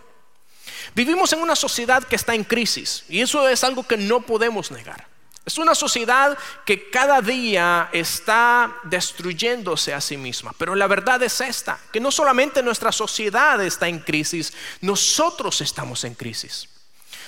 Vivimos 0.94 1.32
en 1.32 1.40
una 1.40 1.56
sociedad 1.56 2.04
que 2.04 2.16
está 2.16 2.34
en 2.34 2.44
crisis 2.44 3.04
y 3.08 3.20
eso 3.20 3.48
es 3.48 3.64
algo 3.64 3.82
que 3.82 3.96
no 3.96 4.20
podemos 4.20 4.70
negar. 4.70 5.12
Es 5.44 5.58
una 5.58 5.74
sociedad 5.74 6.38
que 6.64 6.88
cada 6.90 7.20
día 7.20 7.88
está 7.92 8.76
destruyéndose 8.84 9.92
a 9.92 10.00
sí 10.00 10.16
misma. 10.16 10.54
Pero 10.56 10.76
la 10.76 10.86
verdad 10.86 11.20
es 11.22 11.40
esta, 11.40 11.80
que 11.92 11.98
no 11.98 12.12
solamente 12.12 12.62
nuestra 12.62 12.92
sociedad 12.92 13.60
está 13.64 13.88
en 13.88 13.98
crisis, 13.98 14.52
nosotros 14.80 15.60
estamos 15.60 16.04
en 16.04 16.14
crisis. 16.14 16.68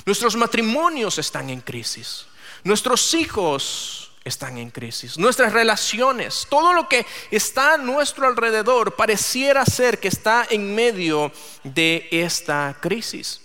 Nuestros 0.07 0.37
matrimonios 0.37 1.19
están 1.19 1.51
en 1.51 1.61
crisis. 1.61 2.27
Nuestros 2.63 3.15
hijos 3.15 4.13
están 4.25 4.59
en 4.59 4.71
crisis. 4.71 5.19
Nuestras 5.19 5.53
relaciones, 5.53 6.47
todo 6.49 6.73
lo 6.73 6.89
que 6.89 7.07
está 7.31 7.75
a 7.75 7.79
nuestro 7.79 8.27
alrededor 8.27 8.97
pareciera 8.97 9.65
ser 9.67 10.01
que 10.01 10.09
está 10.09 10.47
en 10.49 10.75
medio 10.75 11.31
de 11.63 12.09
esta 12.11 12.77
crisis. 12.81 13.44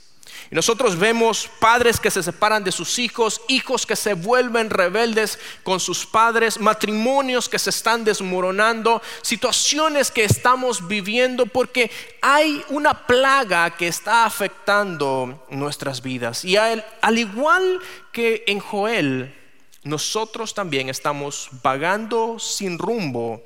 Y 0.52 0.56
nosotros 0.56 0.98
vemos 0.98 1.48
padres 1.60 2.00
que 2.00 2.10
se 2.10 2.24
separan 2.24 2.64
de 2.64 2.72
sus 2.72 2.98
hijos, 2.98 3.42
hijos 3.48 3.86
que 3.86 3.96
se 3.96 4.16
vuelven 4.16 4.72
rebeldes 4.72 5.38
con 5.62 5.80
sus 5.80 6.08
padres, 6.08 6.60
matrimonios 6.60 7.48
que 7.48 7.60
se 7.60 7.70
están 7.70 8.04
desmoronando, 8.04 9.00
situaciones 9.22 10.10
que 10.10 10.24
estamos 10.24 10.88
viviendo 10.88 11.46
porque 11.46 11.92
hay 12.22 12.64
una 12.70 13.06
plaga 13.06 13.70
que 13.78 13.88
está 13.88 14.26
afectando 14.26 15.46
nuestras 15.50 16.02
vidas. 16.02 16.44
Y 16.44 16.58
al, 16.58 16.84
al 17.02 17.20
igual 17.20 17.80
que 18.12 18.44
en 18.48 18.60
Joel, 18.60 19.36
nosotros 19.84 20.56
también 20.56 20.90
estamos 20.90 21.50
vagando 21.62 22.40
sin 22.40 22.80
rumbo 22.80 23.44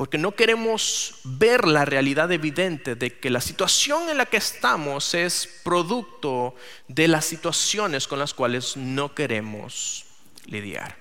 porque 0.00 0.16
no 0.16 0.34
queremos 0.34 1.16
ver 1.24 1.66
la 1.66 1.84
realidad 1.84 2.32
evidente 2.32 2.94
de 2.94 3.18
que 3.18 3.28
la 3.28 3.42
situación 3.42 4.08
en 4.08 4.16
la 4.16 4.24
que 4.24 4.38
estamos 4.38 5.12
es 5.12 5.60
producto 5.62 6.54
de 6.88 7.06
las 7.06 7.26
situaciones 7.26 8.08
con 8.08 8.18
las 8.18 8.32
cuales 8.32 8.78
no 8.78 9.14
queremos 9.14 10.06
lidiar. 10.46 10.96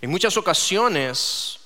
En 0.00 0.10
muchas 0.10 0.36
ocasiones 0.36 1.58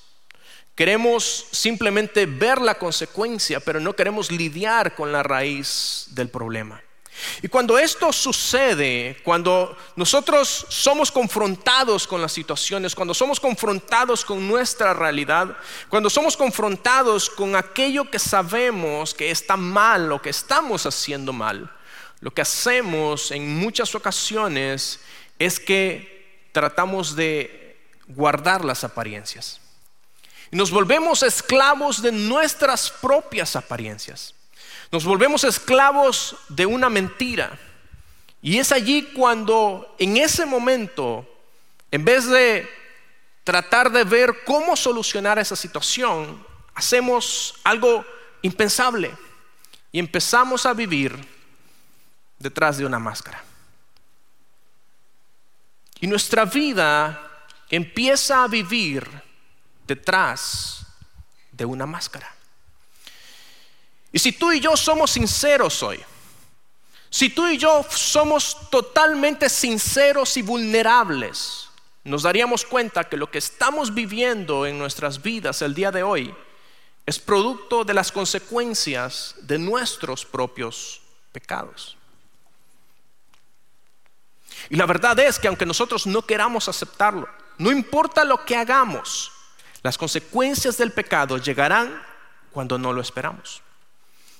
queremos 0.75 1.49
simplemente 1.51 2.25
ver 2.25 2.63
la 2.63 2.77
consecuencia, 2.77 3.61
pero 3.61 3.79
no 3.79 3.95
queremos 3.95 4.31
lidiar 4.33 4.95
con 4.95 5.13
la 5.13 5.23
raíz 5.23 6.07
del 6.13 6.31
problema. 6.31 6.83
Y 7.43 7.49
cuando 7.49 7.79
esto 7.79 8.13
sucede, 8.13 9.21
cuando 9.25 9.77
nosotros 9.97 10.67
somos 10.69 11.11
confrontados 11.11 12.07
con 12.07 12.21
las 12.21 12.33
situaciones, 12.33 12.95
cuando 12.95 13.15
somos 13.15 13.41
confrontados 13.41 14.25
con 14.25 14.47
nuestra 14.47 14.95
realidad, 14.95 15.57
cuando 15.89 16.11
somos 16.11 16.37
confrontados 16.37 17.31
con 17.31 17.57
aquello 17.57 18.11
que 18.11 18.19
sabemos 18.19 19.15
que 19.15 19.31
está 19.31 19.57
mal 19.57 20.11
o 20.13 20.23
que 20.23 20.31
estamos 20.31 20.87
haciendo 20.87 21.33
mal, 21.33 21.71
lo 22.21 22.33
que 22.33 22.43
hacemos 22.43 23.31
en 23.31 23.57
muchas 23.59 23.95
ocasiones 23.95 25.01
es 25.39 25.61
que 25.61 26.49
tratamos 26.53 27.15
de 27.15 27.79
guardar 28.09 28.65
las 28.65 28.85
apariencias. 28.85 29.61
Y 30.51 30.57
nos 30.57 30.71
volvemos 30.71 31.23
esclavos 31.23 32.03
de 32.03 32.11
nuestras 32.11 32.91
propias 32.91 33.55
apariencias. 33.55 34.35
Nos 34.91 35.05
volvemos 35.05 35.45
esclavos 35.45 36.37
de 36.49 36.67
una 36.67 36.89
mentira. 36.89 37.59
Y 38.41 38.59
es 38.59 38.73
allí 38.73 39.11
cuando 39.15 39.95
en 39.99 40.17
ese 40.17 40.47
momento, 40.47 41.27
en 41.91 42.05
vez 42.05 42.27
de 42.27 42.69
tratar 43.45 43.91
de 43.91 44.05
ver 44.05 44.45
cómo 44.45 44.77
solucionar 44.77 45.39
esa 45.39 45.57
situación, 45.57 46.45
hacemos 46.75 47.55
algo 47.65 48.05
impensable 48.43 49.15
y 49.91 49.99
empezamos 49.99 50.65
a 50.65 50.73
vivir 50.73 51.19
detrás 52.39 52.79
de 52.79 52.87
una 52.87 52.99
máscara. 52.99 53.43
Y 56.01 56.07
nuestra 56.07 56.45
vida 56.45 57.21
empieza 57.69 58.45
a 58.45 58.49
vivir 58.49 59.07
detrás 59.87 60.87
de 61.51 61.65
una 61.65 61.87
máscara. 61.87 62.38
Y 64.13 64.19
si 64.19 64.33
tú 64.33 64.53
y 64.53 64.61
yo 64.61 64.77
somos 64.77 65.11
sinceros 65.11 65.83
hoy, 65.83 66.01
si 67.11 67.31
tú 67.31 67.47
y 67.47 67.57
yo 67.57 67.85
somos 67.89 68.71
totalmente 68.71 69.49
sinceros 69.49 70.37
y 70.37 70.43
vulnerables, 70.43 71.69
nos 72.05 72.23
daríamos 72.23 72.65
cuenta 72.65 73.05
que 73.05 73.17
lo 73.17 73.31
que 73.31 73.39
estamos 73.39 73.95
viviendo 73.95 74.67
en 74.67 74.79
nuestras 74.79 75.21
vidas 75.21 75.63
el 75.63 75.75
día 75.75 75.91
de 75.91 76.03
hoy 76.03 76.35
es 77.07 77.19
producto 77.19 77.85
de 77.85 77.95
las 77.95 78.13
consecuencias 78.13 79.35
de 79.43 79.59
nuestros 79.59 80.25
propios 80.25 81.01
pecados. 81.33 81.97
Y 84.71 84.77
la 84.77 84.87
verdad 84.87 85.19
es 85.21 85.39
que 85.39 85.49
aunque 85.49 85.67
nosotros 85.67 86.07
no 86.07 86.23
queramos 86.23 86.69
aceptarlo, 86.69 87.29
no 87.57 87.71
importa 87.71 88.25
lo 88.25 88.45
que 88.45 88.57
hagamos, 88.57 89.33
las 89.83 89.97
consecuencias 89.97 90.77
del 90.77 90.93
pecado 90.93 91.39
llegarán 91.39 92.03
cuando 92.53 92.79
no 92.79 92.93
lo 92.93 93.01
esperamos. 93.01 93.63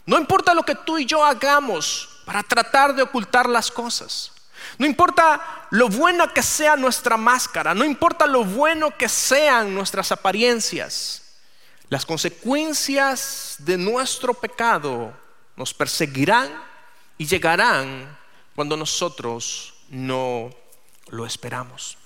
No 0.09 0.17
importa 0.17 0.55
lo 0.55 0.63
que 0.63 0.75
tú 0.75 0.97
y 0.97 1.05
yo 1.05 1.23
hagamos 1.23 2.09
para 2.25 2.43
tratar 2.43 2.95
de 2.95 3.03
ocultar 3.03 3.47
las 3.47 3.71
cosas. 3.71 4.33
No 4.79 4.87
importa 4.87 5.67
lo 5.69 5.91
buena 5.91 6.33
que 6.33 6.43
sea 6.43 6.77
nuestra 6.77 7.19
máscara, 7.19 7.75
no 7.75 7.85
importa 7.85 8.27
lo 8.27 8.43
bueno 8.43 8.97
que 8.97 9.07
sean 9.07 9.75
nuestras 9.75 10.11
apariencias. 10.11 11.25
Las 11.91 12.07
consecuencias 12.07 13.57
de 13.59 13.77
nuestro 13.77 14.33
pecado 14.33 15.13
nos 15.57 15.75
perseguirán 15.75 16.49
y 17.19 17.27
llegarán 17.27 18.17
cuando 18.57 18.79
nosotros 18.79 19.75
no 19.91 20.49
lo 21.09 21.27
esperamos. 21.27 21.99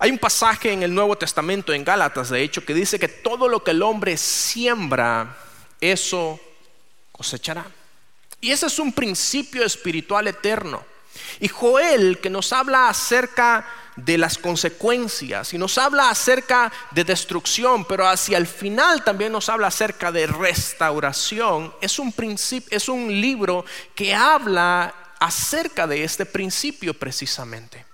Hay 0.00 0.10
un 0.10 0.18
pasaje 0.18 0.72
en 0.72 0.82
el 0.82 0.92
Nuevo 0.92 1.16
Testamento, 1.16 1.72
en 1.72 1.84
Gálatas, 1.84 2.28
de 2.30 2.42
hecho, 2.42 2.64
que 2.64 2.74
dice 2.74 2.98
que 2.98 3.06
todo 3.06 3.48
lo 3.48 3.62
que 3.62 3.70
el 3.70 3.82
hombre 3.82 4.16
siembra, 4.16 5.36
eso 5.80 6.38
cosechará. 7.12 7.66
Y 8.40 8.50
ese 8.50 8.66
es 8.66 8.78
un 8.78 8.92
principio 8.92 9.64
espiritual 9.64 10.26
eterno. 10.28 10.84
Y 11.40 11.48
Joel, 11.48 12.18
que 12.20 12.30
nos 12.30 12.52
habla 12.52 12.88
acerca 12.88 13.66
de 13.96 14.16
las 14.16 14.38
consecuencias 14.38 15.52
y 15.52 15.58
nos 15.58 15.76
habla 15.76 16.10
acerca 16.10 16.72
de 16.92 17.04
destrucción, 17.04 17.84
pero 17.84 18.08
hacia 18.08 18.38
el 18.38 18.46
final 18.46 19.04
también 19.04 19.32
nos 19.32 19.48
habla 19.48 19.66
acerca 19.66 20.10
de 20.12 20.26
restauración, 20.26 21.74
es 21.80 21.98
un, 21.98 22.12
principio, 22.12 22.76
es 22.76 22.88
un 22.88 23.08
libro 23.20 23.64
que 23.94 24.14
habla 24.14 24.94
acerca 25.18 25.86
de 25.86 26.04
este 26.04 26.24
principio 26.24 26.94
precisamente. 26.94 27.89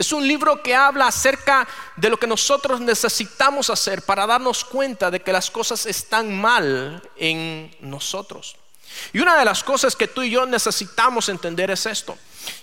Es 0.00 0.12
un 0.12 0.26
libro 0.26 0.62
que 0.62 0.74
habla 0.74 1.08
acerca 1.08 1.68
de 1.94 2.08
lo 2.08 2.16
que 2.16 2.26
nosotros 2.26 2.80
necesitamos 2.80 3.68
hacer 3.68 4.00
para 4.00 4.26
darnos 4.26 4.64
cuenta 4.64 5.10
de 5.10 5.20
que 5.20 5.30
las 5.30 5.50
cosas 5.50 5.84
están 5.84 6.40
mal 6.40 7.02
en 7.16 7.76
nosotros. 7.80 8.56
Y 9.12 9.18
una 9.18 9.38
de 9.38 9.44
las 9.44 9.62
cosas 9.62 9.94
que 9.94 10.08
tú 10.08 10.22
y 10.22 10.30
yo 10.30 10.46
necesitamos 10.46 11.28
entender 11.28 11.70
es 11.70 11.84
esto, 11.84 12.16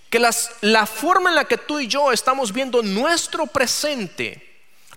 que 0.10 0.18
la 0.62 0.88
forma 0.88 1.30
en 1.30 1.36
la 1.36 1.46
que 1.46 1.60
tú 1.60 1.80
y 1.80 1.88
yo 1.88 2.12
estamos 2.12 2.52
viendo 2.52 2.82
nuestro 2.82 3.46
presente 3.46 4.47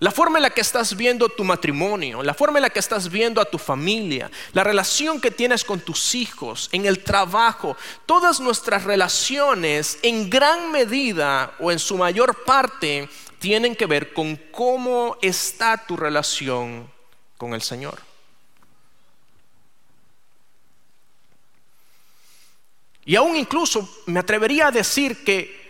la 0.01 0.09
forma 0.09 0.39
en 0.39 0.41
la 0.41 0.49
que 0.49 0.61
estás 0.61 0.97
viendo 0.97 1.29
tu 1.29 1.43
matrimonio, 1.43 2.23
la 2.23 2.33
forma 2.33 2.57
en 2.57 2.63
la 2.63 2.71
que 2.71 2.79
estás 2.79 3.07
viendo 3.07 3.39
a 3.39 3.45
tu 3.45 3.59
familia, 3.59 4.31
la 4.51 4.63
relación 4.63 5.21
que 5.21 5.29
tienes 5.29 5.63
con 5.63 5.79
tus 5.79 6.15
hijos, 6.15 6.69
en 6.71 6.87
el 6.87 7.03
trabajo, 7.03 7.77
todas 8.07 8.39
nuestras 8.39 8.83
relaciones 8.83 9.99
en 10.01 10.27
gran 10.27 10.71
medida 10.71 11.53
o 11.59 11.71
en 11.71 11.77
su 11.77 11.99
mayor 11.99 12.43
parte 12.45 13.07
tienen 13.37 13.75
que 13.75 13.85
ver 13.85 14.11
con 14.11 14.37
cómo 14.51 15.17
está 15.21 15.77
tu 15.85 15.95
relación 15.95 16.91
con 17.37 17.53
el 17.53 17.61
Señor. 17.61 17.99
Y 23.05 23.15
aún 23.15 23.35
incluso 23.35 23.87
me 24.07 24.19
atrevería 24.19 24.69
a 24.69 24.71
decir 24.71 25.23
que 25.23 25.60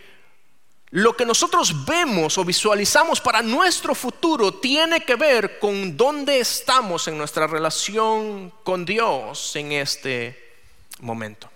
lo 0.91 1.15
que 1.15 1.25
nosotros 1.25 1.86
vemos 1.86 2.38
o 2.38 2.43
visualizamos 2.43 3.21
para 3.21 3.41
nuestro 3.41 3.95
futuro 3.95 4.55
tiene 4.55 5.05
que 5.05 5.15
ver 5.15 5.57
con 5.57 5.95
dónde 5.95 6.39
estamos 6.39 7.07
en 7.07 7.17
nuestra 7.17 7.48
relación 7.48 8.51
con 8.63 8.83
Dios 8.86 9.55
en 9.55 9.71
este 9.71 10.57
momento. 11.00 11.50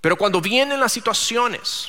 Pero 0.00 0.16
cuando 0.16 0.40
vienen 0.40 0.80
las 0.80 0.92
situaciones, 0.92 1.88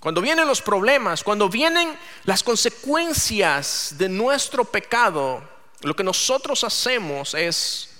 cuando 0.00 0.22
vienen 0.22 0.48
los 0.48 0.62
problemas, 0.62 1.22
cuando 1.22 1.48
vienen 1.48 1.96
las 2.24 2.42
consecuencias 2.42 3.94
de 3.98 4.08
nuestro 4.08 4.64
pecado, 4.64 5.46
lo 5.82 5.94
que 5.94 6.02
nosotros 6.02 6.64
hacemos 6.64 7.34
es 7.34 7.90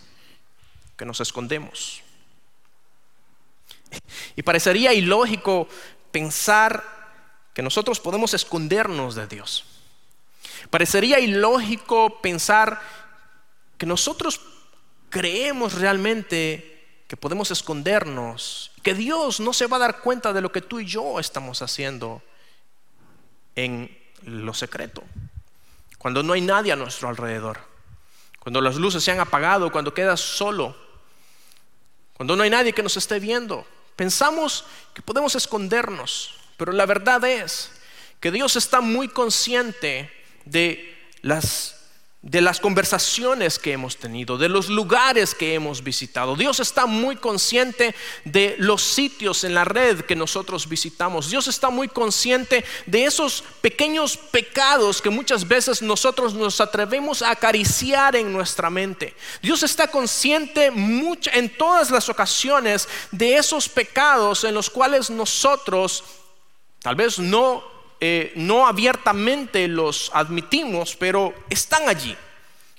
que 0.97 1.04
nos 1.04 1.21
escondemos. 1.21 2.02
Y 4.35 4.42
parecería 4.42 4.95
ilógico 4.95 5.69
pensar 6.11 7.01
que 7.54 7.62
nosotros 7.62 8.00
podemos 8.00 8.35
escondernos 8.35 9.14
de 9.14 9.26
Dios. 9.26 9.64
Parecería 10.71 11.21
ilógico 11.21 12.21
pensar 12.21 12.80
que 13.78 13.87
nosotros 13.87 14.40
creemos 15.11 15.75
realmente 15.75 17.02
que 17.09 17.16
podemos 17.16 17.50
escondernos, 17.50 18.71
que 18.82 18.94
Dios 18.94 19.38
no 19.38 19.52
se 19.52 19.66
va 19.66 19.76
a 19.76 19.80
dar 19.80 20.00
cuenta 20.00 20.32
de 20.32 20.40
lo 20.40 20.50
que 20.50 20.62
tú 20.62 20.80
y 20.80 20.87
yo 20.87 21.21
estamos 21.21 21.61
haciendo 21.61 22.23
en 23.54 23.94
lo 24.23 24.54
secreto, 24.54 25.02
cuando 25.99 26.23
no 26.23 26.32
hay 26.32 26.40
nadie 26.40 26.73
a 26.73 26.76
nuestro 26.76 27.09
alrededor, 27.09 27.61
cuando 28.38 28.61
las 28.62 28.76
luces 28.76 29.04
se 29.04 29.11
han 29.11 29.21
apagado, 29.21 29.71
cuando 29.71 29.92
quedas 29.92 30.21
solo, 30.21 30.75
cuando 32.14 32.35
no 32.35 32.44
hay 32.44 32.50
nadie 32.50 32.73
que 32.73 32.82
nos 32.82 32.97
esté 32.97 33.21
viendo. 33.21 33.66
Pensamos 33.94 34.64
que 34.94 35.02
podemos 35.02 35.35
escondernos, 35.35 36.35
pero 36.56 36.73
la 36.73 36.87
verdad 36.87 37.25
es 37.25 37.71
que 38.21 38.30
Dios 38.30 38.56
está 38.56 38.80
muy 38.80 39.09
consciente 39.09 40.11
de 40.44 40.97
las 41.23 41.82
de 42.23 42.40
las 42.40 42.61
conversaciones 42.61 43.59
que 43.59 43.73
hemos 43.73 43.97
tenido, 43.97 44.38
de 44.38 44.49
los 44.49 44.68
lugares 44.68 45.35
que 45.35 45.54
hemos 45.54 45.82
visitado. 45.82 46.37
Dios 46.37 46.61
está 46.61 46.87
muy 46.87 47.16
consciente 47.16 47.97
de 48.25 48.54
los 48.59 48.80
sitios 48.80 49.42
en 49.42 49.54
la 49.54 49.64
red 49.64 50.02
que 50.02 50.14
nosotros 50.14 50.68
visitamos. 50.68 51.30
Dios 51.30 51.49
está 51.49 51.68
muy 51.68 51.88
consciente 51.88 52.64
de 52.87 53.06
esos 53.06 53.42
pequeños 53.61 54.16
pecados 54.16 55.02
que 55.02 55.11
muchas 55.11 55.49
veces 55.49 55.82
nosotros 55.82 56.32
nos 56.32 56.61
atrevemos 56.61 57.23
a 57.23 57.32
acariciar 57.32 58.14
en 58.14 58.32
nuestra 58.32 58.71
mente. 58.71 59.16
Dios 59.42 59.64
está 59.64 59.88
consciente 59.88 60.66
en 60.66 61.56
todas 61.59 61.90
las 61.90 62.09
ocasiones 62.09 62.88
de 63.11 63.34
esos 63.34 63.69
pecados 63.69 64.45
en 64.45 64.54
los 64.54 64.71
cuales 64.71 65.10
nosotros 65.10 66.04
Tal 66.82 66.97
vez 66.97 67.21
no, 67.21 67.62
eh, 68.00 68.32
no 68.34 68.66
abiertamente 68.66 69.68
los 69.68 70.10
admitimos, 70.12 70.97
pero 70.97 71.32
están 71.49 71.88
allí. 71.88 72.16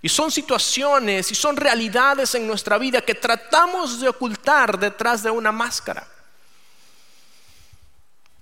Y 0.01 0.09
son 0.09 0.29
situaciones 0.29 1.31
y 1.31 1.35
son 1.35 1.55
realidades 1.55 2.35
en 2.35 2.45
nuestra 2.45 2.77
vida 2.77 3.01
que 3.01 3.15
tratamos 3.15 4.01
de 4.01 4.09
ocultar 4.09 4.77
detrás 4.77 5.23
de 5.23 5.31
una 5.31 5.53
máscara. 5.53 6.05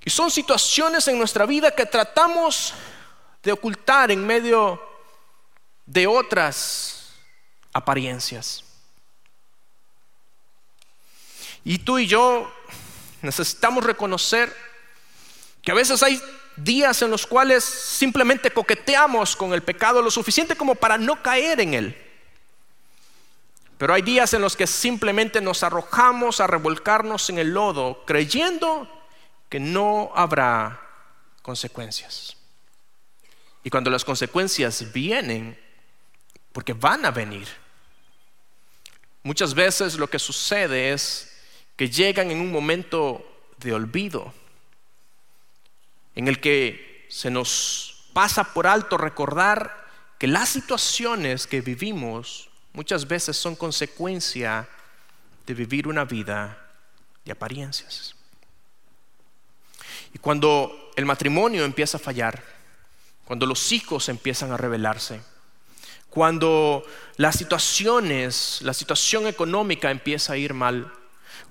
Y 0.03 0.09
son 0.09 0.31
situaciones 0.31 1.07
en 1.07 1.19
nuestra 1.19 1.45
vida 1.45 1.69
que 1.69 1.85
tratamos 1.85 2.73
de 3.43 3.51
ocultar 3.51 4.09
en 4.09 4.25
medio 4.25 4.81
de 5.85 6.07
otras 6.07 7.11
apariencias. 7.71 8.63
Y 11.63 11.77
tú 11.77 11.99
y 11.99 12.07
yo 12.07 12.51
necesitamos 13.21 13.83
reconocer 13.83 14.70
que 15.61 15.71
a 15.71 15.75
veces 15.75 16.01
hay 16.03 16.21
días 16.55 17.01
en 17.01 17.11
los 17.11 17.25
cuales 17.25 17.63
simplemente 17.63 18.51
coqueteamos 18.51 19.35
con 19.35 19.53
el 19.53 19.61
pecado 19.61 20.01
lo 20.01 20.11
suficiente 20.11 20.55
como 20.55 20.75
para 20.75 20.97
no 20.97 21.21
caer 21.21 21.59
en 21.61 21.73
él. 21.73 21.97
Pero 23.77 23.93
hay 23.93 24.01
días 24.01 24.33
en 24.33 24.41
los 24.41 24.55
que 24.55 24.67
simplemente 24.67 25.41
nos 25.41 25.63
arrojamos 25.63 26.39
a 26.39 26.47
revolcarnos 26.47 27.29
en 27.29 27.39
el 27.39 27.53
lodo 27.53 28.03
creyendo 28.05 28.87
que 29.49 29.59
no 29.59 30.11
habrá 30.15 30.79
consecuencias. 31.41 32.37
Y 33.63 33.69
cuando 33.69 33.89
las 33.89 34.05
consecuencias 34.05 34.91
vienen, 34.91 35.59
porque 36.51 36.73
van 36.73 37.05
a 37.05 37.11
venir, 37.11 37.47
muchas 39.23 39.53
veces 39.53 39.95
lo 39.95 40.07
que 40.09 40.19
sucede 40.19 40.93
es 40.93 41.31
que 41.75 41.89
llegan 41.89 42.31
en 42.31 42.39
un 42.39 42.51
momento 42.51 43.25
de 43.57 43.73
olvido 43.73 44.33
en 46.15 46.27
el 46.27 46.39
que 46.39 47.05
se 47.09 47.29
nos 47.29 48.05
pasa 48.13 48.53
por 48.53 48.67
alto 48.67 48.97
recordar 48.97 49.85
que 50.17 50.27
las 50.27 50.49
situaciones 50.49 51.47
que 51.47 51.61
vivimos 51.61 52.49
muchas 52.73 53.07
veces 53.07 53.37
son 53.37 53.55
consecuencia 53.55 54.67
de 55.45 55.53
vivir 55.53 55.87
una 55.87 56.05
vida 56.05 56.57
de 57.25 57.31
apariencias. 57.31 58.15
Y 60.13 60.19
cuando 60.19 60.91
el 60.95 61.05
matrimonio 61.05 61.65
empieza 61.65 61.97
a 61.97 62.01
fallar, 62.01 62.43
cuando 63.25 63.45
los 63.45 63.71
hijos 63.71 64.09
empiezan 64.09 64.51
a 64.51 64.57
rebelarse, 64.57 65.21
cuando 66.09 66.83
las 67.15 67.37
situaciones, 67.37 68.59
la 68.61 68.73
situación 68.73 69.27
económica 69.27 69.89
empieza 69.89 70.33
a 70.33 70.37
ir 70.37 70.53
mal, 70.53 70.91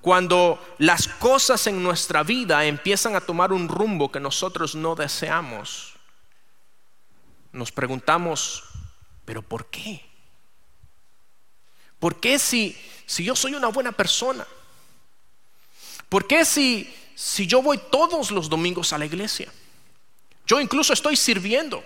cuando 0.00 0.58
las 0.78 1.08
cosas 1.08 1.66
en 1.66 1.82
nuestra 1.82 2.22
vida 2.22 2.64
empiezan 2.64 3.16
a 3.16 3.20
tomar 3.20 3.52
un 3.52 3.68
rumbo 3.68 4.10
que 4.10 4.20
nosotros 4.20 4.74
no 4.74 4.94
deseamos, 4.94 5.94
nos 7.52 7.70
preguntamos, 7.70 8.64
¿pero 9.24 9.42
por 9.42 9.66
qué? 9.66 10.04
¿Por 11.98 12.18
qué 12.18 12.38
si, 12.38 12.76
si 13.04 13.24
yo 13.24 13.36
soy 13.36 13.54
una 13.54 13.68
buena 13.68 13.92
persona? 13.92 14.46
¿Por 16.08 16.26
qué 16.26 16.44
si, 16.44 16.92
si 17.14 17.46
yo 17.46 17.60
voy 17.60 17.78
todos 17.90 18.30
los 18.30 18.48
domingos 18.48 18.92
a 18.92 18.98
la 18.98 19.04
iglesia? 19.04 19.52
Yo 20.46 20.60
incluso 20.60 20.92
estoy 20.94 21.16
sirviendo. 21.16 21.84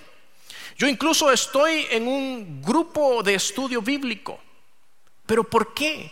Yo 0.76 0.86
incluso 0.86 1.30
estoy 1.30 1.86
en 1.90 2.06
un 2.06 2.62
grupo 2.62 3.22
de 3.22 3.34
estudio 3.34 3.82
bíblico. 3.82 4.40
¿Pero 5.26 5.44
por 5.44 5.74
qué? 5.74 6.10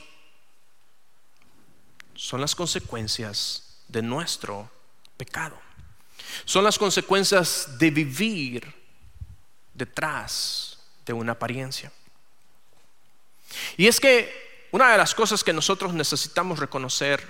Son 2.22 2.40
las 2.40 2.54
consecuencias 2.54 3.64
de 3.88 4.00
nuestro 4.00 4.70
pecado. 5.16 5.58
Son 6.44 6.62
las 6.62 6.78
consecuencias 6.78 7.76
de 7.78 7.90
vivir 7.90 8.72
detrás 9.74 10.78
de 11.04 11.12
una 11.12 11.32
apariencia. 11.32 11.90
Y 13.76 13.88
es 13.88 13.98
que 13.98 14.68
una 14.70 14.92
de 14.92 14.98
las 14.98 15.16
cosas 15.16 15.42
que 15.42 15.52
nosotros 15.52 15.92
necesitamos 15.92 16.60
reconocer 16.60 17.26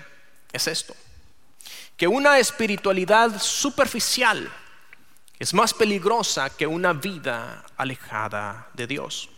es 0.53 0.67
esto, 0.67 0.95
que 1.97 2.07
una 2.07 2.39
espiritualidad 2.39 3.41
superficial 3.41 4.53
es 5.39 5.55
más 5.55 5.73
peligrosa 5.73 6.51
que 6.51 6.67
una 6.67 6.93
vida 6.93 7.65
alejada 7.79 8.69
de 8.75 8.87
Dios. 8.87 9.31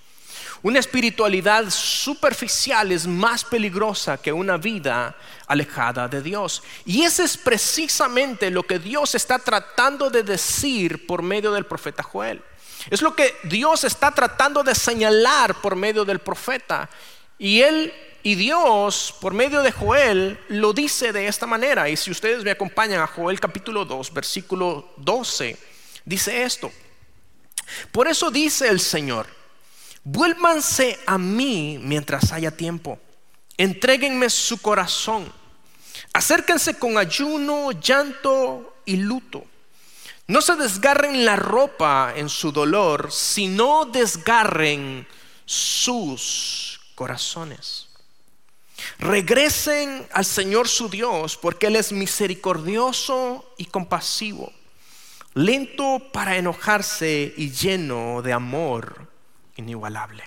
Una 0.62 0.79
espiritualidad 0.79 1.70
superficial 1.70 2.92
es 2.92 3.07
más 3.07 3.44
peligrosa 3.44 4.16
que 4.16 4.33
una 4.33 4.57
vida 4.57 5.16
alejada 5.47 6.09
de 6.09 6.23
Dios. 6.23 6.62
Y 6.87 7.03
eso 7.03 7.23
es 7.23 7.37
precisamente 7.37 8.51
lo 8.51 8.62
que 8.62 8.79
Dios 8.79 9.14
está 9.14 9.38
tratando 9.38 10.11
de 10.11 10.23
decir 10.23 11.07
por 11.07 11.23
medio 11.23 11.53
del 11.53 11.66
profeta 11.66 12.03
Joel. 12.03 12.42
Es 12.90 13.03
lo 13.03 13.14
que 13.14 13.35
Dios 13.44 13.85
está 13.85 14.11
tratando 14.11 14.62
de 14.62 14.75
señalar 14.75 15.55
por 15.61 15.77
medio 15.77 16.05
del 16.05 16.18
profeta. 16.18 16.88
Y 17.38 17.61
él 17.61 17.92
y 18.23 18.37
Dios, 18.37 19.14
por 19.20 19.35
medio 19.35 19.62
de 19.62 19.70
Joel, 19.70 20.40
lo 20.49 20.73
dice 20.73 21.12
de 21.12 21.27
esta 21.27 21.47
manera. 21.47 21.88
Y 21.90 21.97
si 21.97 22.11
ustedes 22.11 22.42
me 22.42 22.51
acompañan 22.51 23.03
a 23.03 23.07
Joel 23.07 23.38
capítulo 23.38 23.85
2, 23.85 24.12
versículo 24.14 24.92
12, 24.97 25.59
dice 26.07 26.42
esto. 26.42 26.73
Por 27.92 28.09
eso 28.09 28.31
dice 28.31 28.68
el 28.68 28.81
Señor 28.81 29.27
Vuélvanse 30.05 30.99
a 31.07 31.17
mí 31.17 31.79
mientras 31.81 32.31
haya 32.31 32.51
tiempo. 32.51 32.99
Entréguenme 33.57 34.29
su 34.29 34.61
corazón. 34.61 35.33
Acérquense 36.12 36.79
con 36.79 36.99
ayuno, 36.99 37.73
llanto 37.73 38.75
y 38.85 38.97
luto. 38.97 39.47
No 40.27 40.43
se 40.43 40.57
desgarren 40.57 41.25
la 41.25 41.37
ropa 41.37 42.12
en 42.17 42.29
su 42.29 42.53
dolor, 42.53 43.11
sino 43.11 43.87
desgarren 43.87 45.07
sus 45.47 46.81
corazones. 46.95 47.88
Regresen 48.99 50.07
al 50.12 50.27
Señor 50.27 50.69
su 50.69 50.90
Dios, 50.90 51.38
porque 51.38 51.69
Él 51.69 51.77
es 51.77 51.93
misericordioso 51.93 53.55
y 53.57 53.67
compasivo, 53.67 54.53
lento 55.33 56.11
para 56.12 56.37
enojarse 56.37 57.33
y 57.37 57.51
lleno 57.51 58.21
de 58.21 58.35
amor 58.35 59.13
inigualable. 59.57 60.25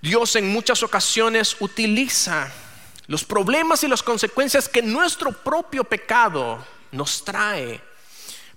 Dios 0.00 0.36
en 0.36 0.52
muchas 0.52 0.82
ocasiones 0.82 1.56
utiliza 1.60 2.52
los 3.06 3.24
problemas 3.24 3.82
y 3.82 3.88
las 3.88 4.02
consecuencias 4.02 4.68
que 4.68 4.82
nuestro 4.82 5.32
propio 5.32 5.82
pecado 5.82 6.64
nos 6.92 7.24
trae 7.24 7.80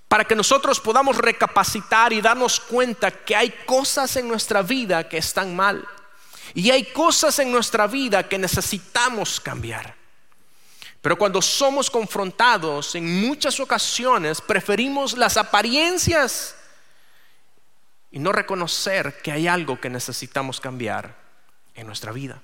para 0.08 0.26
que 0.26 0.36
nosotros 0.36 0.80
podamos 0.80 1.18
recapacitar 1.18 2.12
y 2.12 2.22
darnos 2.22 2.60
cuenta 2.60 3.12
que 3.12 3.36
hay 3.36 3.50
cosas 3.66 4.16
en 4.18 4.28
nuestra 4.28 4.62
vida 4.62 5.08
que 5.08 5.18
están 5.18 5.56
mal 5.56 5.88
y 6.54 6.70
hay 6.70 6.84
cosas 6.92 7.40
en 7.40 7.52
nuestra 7.52 7.88
vida 7.88 8.28
que 8.28 8.38
necesitamos 8.38 9.40
cambiar. 9.40 9.96
Pero 11.02 11.18
cuando 11.18 11.42
somos 11.42 11.90
confrontados, 11.90 12.94
en 12.96 13.22
muchas 13.26 13.60
ocasiones 13.60 14.42
preferimos 14.42 15.18
las 15.18 15.38
apariencias 15.38 16.56
y 18.12 18.20
no 18.20 18.32
reconocer 18.32 19.22
que 19.22 19.32
hay 19.32 19.48
algo 19.48 19.80
que 19.80 19.90
necesitamos 19.90 20.60
cambiar 20.60 21.16
en 21.76 21.88
nuestra 21.88 22.12
vida. 22.12 22.42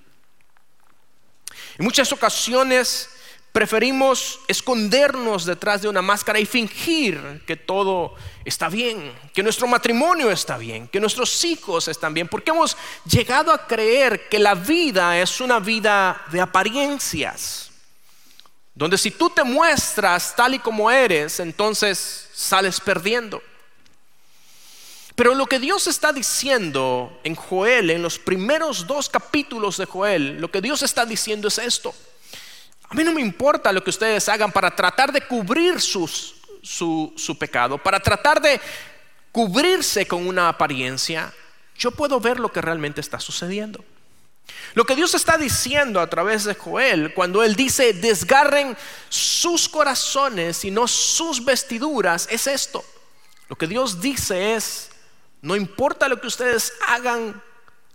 En 1.78 1.86
muchas 1.86 2.12
ocasiones 2.12 3.10
preferimos 3.52 4.40
escondernos 4.48 5.46
detrás 5.46 5.82
de 5.82 5.90
una 5.90 6.02
máscara 6.02 6.40
y 6.40 6.46
fingir 6.46 7.44
que 7.46 7.56
todo 7.56 8.16
está 8.46 8.70
bien, 8.70 9.12
que 9.34 9.44
nuestro 9.44 9.68
matrimonio 9.68 10.32
está 10.32 10.58
bien, 10.58 10.88
que 10.88 11.00
nuestros 11.00 11.44
hijos 11.44 11.88
están 11.88 12.14
bien, 12.14 12.28
porque 12.28 12.52
hemos 12.52 12.78
llegado 13.06 13.52
a 13.52 13.66
creer 13.68 14.30
que 14.30 14.40
la 14.40 14.56
vida 14.56 15.20
es 15.20 15.42
una 15.42 15.60
vida 15.60 16.22
de 16.32 16.40
apariencias 16.42 17.68
donde 18.78 19.00
si 19.00 19.10
tú 19.10 19.32
te 19.32 19.44
muestras 19.44 20.36
tal 20.36 20.54
y 20.54 20.60
como 20.60 20.92
eres, 20.92 21.40
entonces 21.40 22.30
sales 22.32 22.80
perdiendo. 22.80 23.42
Pero 25.18 25.34
lo 25.34 25.48
que 25.48 25.58
Dios 25.58 25.88
está 25.88 26.14
diciendo 26.14 27.20
en 27.24 27.34
Joel, 27.34 27.90
en 27.90 28.04
los 28.04 28.20
primeros 28.20 28.86
dos 28.86 29.10
capítulos 29.10 29.78
de 29.78 29.86
Joel, 29.86 30.40
lo 30.40 30.52
que 30.52 30.62
Dios 30.62 30.84
está 30.84 31.08
diciendo 31.08 31.48
es 31.48 31.58
esto. 31.58 31.96
A 32.88 32.94
mí 32.94 33.04
no 33.04 33.12
me 33.12 33.22
importa 33.22 33.72
lo 33.72 33.84
que 33.84 33.90
ustedes 33.90 34.30
hagan 34.30 34.52
para 34.52 34.76
tratar 34.76 35.12
de 35.12 35.22
cubrir 35.22 35.82
su, 35.82 36.08
su 36.62 37.38
pecado, 37.40 37.80
para 37.80 38.00
tratar 38.00 38.40
de 38.40 38.62
cubrirse 39.32 40.06
con 40.06 40.28
una 40.28 40.50
apariencia. 40.50 41.34
Yo 41.76 41.90
puedo 41.90 42.20
ver 42.20 42.40
lo 42.40 42.52
que 42.52 42.62
realmente 42.62 43.02
está 43.02 43.20
sucediendo. 43.20 43.84
Lo 44.76 44.86
que 44.86 44.96
Dios 44.96 45.16
está 45.16 45.36
diciendo 45.36 46.00
a 46.00 46.12
través 46.12 46.44
de 46.44 46.54
Joel, 46.54 47.16
cuando 47.16 47.42
Él 47.42 47.56
dice, 47.56 47.94
desgarren 47.94 48.78
sus 49.10 49.68
corazones 49.68 50.64
y 50.64 50.70
no 50.70 50.88
sus 50.88 51.44
vestiduras, 51.44 52.28
es 52.30 52.46
esto. 52.46 52.86
Lo 53.50 53.56
que 53.56 53.66
Dios 53.66 54.00
dice 54.00 54.54
es, 54.54 54.92
no 55.42 55.56
importa 55.56 56.10
lo 56.10 56.20
que 56.20 56.28
ustedes 56.28 56.74
hagan 56.88 57.42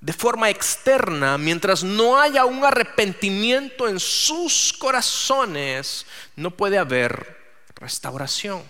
de 0.00 0.12
forma 0.12 0.50
externa, 0.50 1.38
mientras 1.38 1.84
no 1.84 2.20
haya 2.20 2.44
un 2.44 2.64
arrepentimiento 2.64 3.88
en 3.88 4.00
sus 4.00 4.72
corazones, 4.72 6.04
no 6.34 6.50
puede 6.50 6.76
haber 6.76 7.40
restauración. 7.76 8.64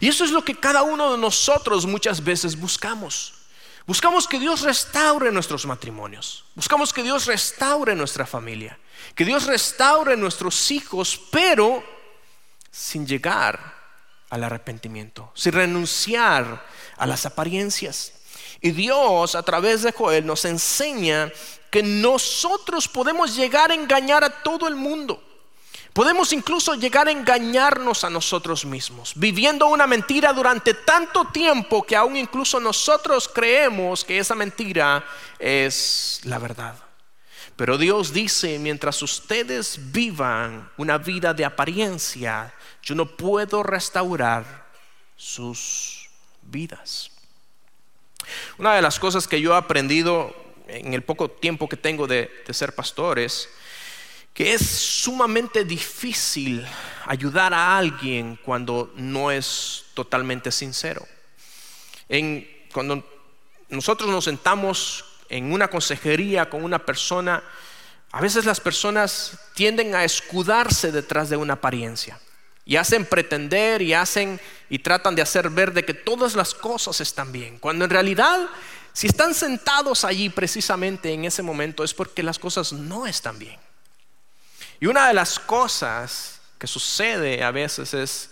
Y 0.00 0.08
eso 0.08 0.24
es 0.24 0.30
lo 0.30 0.44
que 0.44 0.54
cada 0.54 0.82
uno 0.82 1.12
de 1.12 1.18
nosotros 1.18 1.86
muchas 1.86 2.24
veces 2.24 2.58
buscamos. 2.58 3.34
Buscamos 3.86 4.26
que 4.26 4.38
Dios 4.38 4.62
restaure 4.62 5.32
nuestros 5.32 5.64
matrimonios. 5.66 6.44
Buscamos 6.54 6.92
que 6.92 7.02
Dios 7.02 7.26
restaure 7.26 7.94
nuestra 7.94 8.26
familia. 8.26 8.78
Que 9.14 9.24
Dios 9.24 9.46
restaure 9.46 10.16
nuestros 10.16 10.70
hijos, 10.70 11.20
pero 11.30 11.82
sin 12.70 13.06
llegar 13.06 13.77
al 14.30 14.44
arrepentimiento, 14.44 15.30
sin 15.34 15.52
renunciar 15.52 16.64
a 16.96 17.06
las 17.06 17.26
apariencias. 17.26 18.12
Y 18.60 18.72
Dios 18.72 19.34
a 19.34 19.42
través 19.42 19.82
de 19.82 19.92
Joel 19.92 20.26
nos 20.26 20.44
enseña 20.44 21.32
que 21.70 21.82
nosotros 21.82 22.88
podemos 22.88 23.36
llegar 23.36 23.70
a 23.70 23.74
engañar 23.74 24.24
a 24.24 24.30
todo 24.42 24.66
el 24.68 24.74
mundo. 24.74 25.22
Podemos 25.92 26.32
incluso 26.32 26.74
llegar 26.74 27.08
a 27.08 27.10
engañarnos 27.10 28.04
a 28.04 28.10
nosotros 28.10 28.64
mismos, 28.64 29.12
viviendo 29.16 29.66
una 29.66 29.86
mentira 29.86 30.32
durante 30.32 30.74
tanto 30.74 31.26
tiempo 31.26 31.82
que 31.82 31.96
aún 31.96 32.16
incluso 32.16 32.60
nosotros 32.60 33.28
creemos 33.28 34.04
que 34.04 34.18
esa 34.18 34.34
mentira 34.34 35.04
es 35.38 36.20
la 36.24 36.38
verdad. 36.38 36.87
Pero 37.58 37.76
Dios 37.76 38.12
dice, 38.12 38.56
mientras 38.60 39.02
ustedes 39.02 39.90
vivan 39.90 40.70
una 40.76 40.96
vida 40.96 41.34
de 41.34 41.44
apariencia, 41.44 42.54
yo 42.84 42.94
no 42.94 43.04
puedo 43.04 43.64
restaurar 43.64 44.68
sus 45.16 46.08
vidas. 46.40 47.10
Una 48.58 48.76
de 48.76 48.82
las 48.82 49.00
cosas 49.00 49.26
que 49.26 49.40
yo 49.40 49.54
he 49.54 49.56
aprendido 49.56 50.32
en 50.68 50.94
el 50.94 51.02
poco 51.02 51.32
tiempo 51.32 51.68
que 51.68 51.76
tengo 51.76 52.06
de, 52.06 52.30
ser 52.48 52.76
pastor 52.76 53.18
es 53.18 53.48
que 54.32 54.54
es 54.54 54.64
sumamente 54.64 55.64
difícil 55.64 56.64
ayudar 57.06 57.52
a 57.52 57.76
alguien 57.76 58.38
cuando 58.44 58.92
no 58.94 59.32
es 59.32 59.86
totalmente 59.94 60.52
sincero. 60.52 61.04
cuando 62.72 63.04
nosotros 63.68 64.08
nos 64.08 64.26
sentamos 64.26 65.07
en 65.28 65.52
una 65.52 65.68
consejería 65.68 66.48
con 66.48 66.64
una 66.64 66.78
persona, 66.78 67.42
a 68.10 68.20
veces 68.20 68.44
las 68.44 68.60
personas 68.60 69.38
tienden 69.54 69.94
a 69.94 70.04
escudarse 70.04 70.92
detrás 70.92 71.28
de 71.28 71.36
una 71.36 71.54
apariencia 71.54 72.18
y 72.64 72.76
hacen 72.76 73.06
pretender 73.06 73.82
y 73.82 73.94
hacen 73.94 74.40
y 74.68 74.78
tratan 74.78 75.14
de 75.14 75.22
hacer 75.22 75.50
ver 75.50 75.72
de 75.72 75.84
que 75.84 75.94
todas 75.94 76.34
las 76.34 76.54
cosas 76.54 77.00
están 77.00 77.32
bien, 77.32 77.58
cuando 77.58 77.84
en 77.84 77.90
realidad 77.90 78.48
si 78.92 79.06
están 79.06 79.32
sentados 79.32 80.04
allí 80.04 80.28
precisamente 80.28 81.12
en 81.12 81.24
ese 81.24 81.42
momento 81.42 81.84
es 81.84 81.94
porque 81.94 82.22
las 82.22 82.38
cosas 82.38 82.72
no 82.72 83.06
están 83.06 83.38
bien. 83.38 83.58
Y 84.80 84.86
una 84.86 85.08
de 85.08 85.14
las 85.14 85.38
cosas 85.38 86.40
que 86.58 86.66
sucede 86.66 87.44
a 87.44 87.50
veces 87.50 87.94
es 87.94 88.30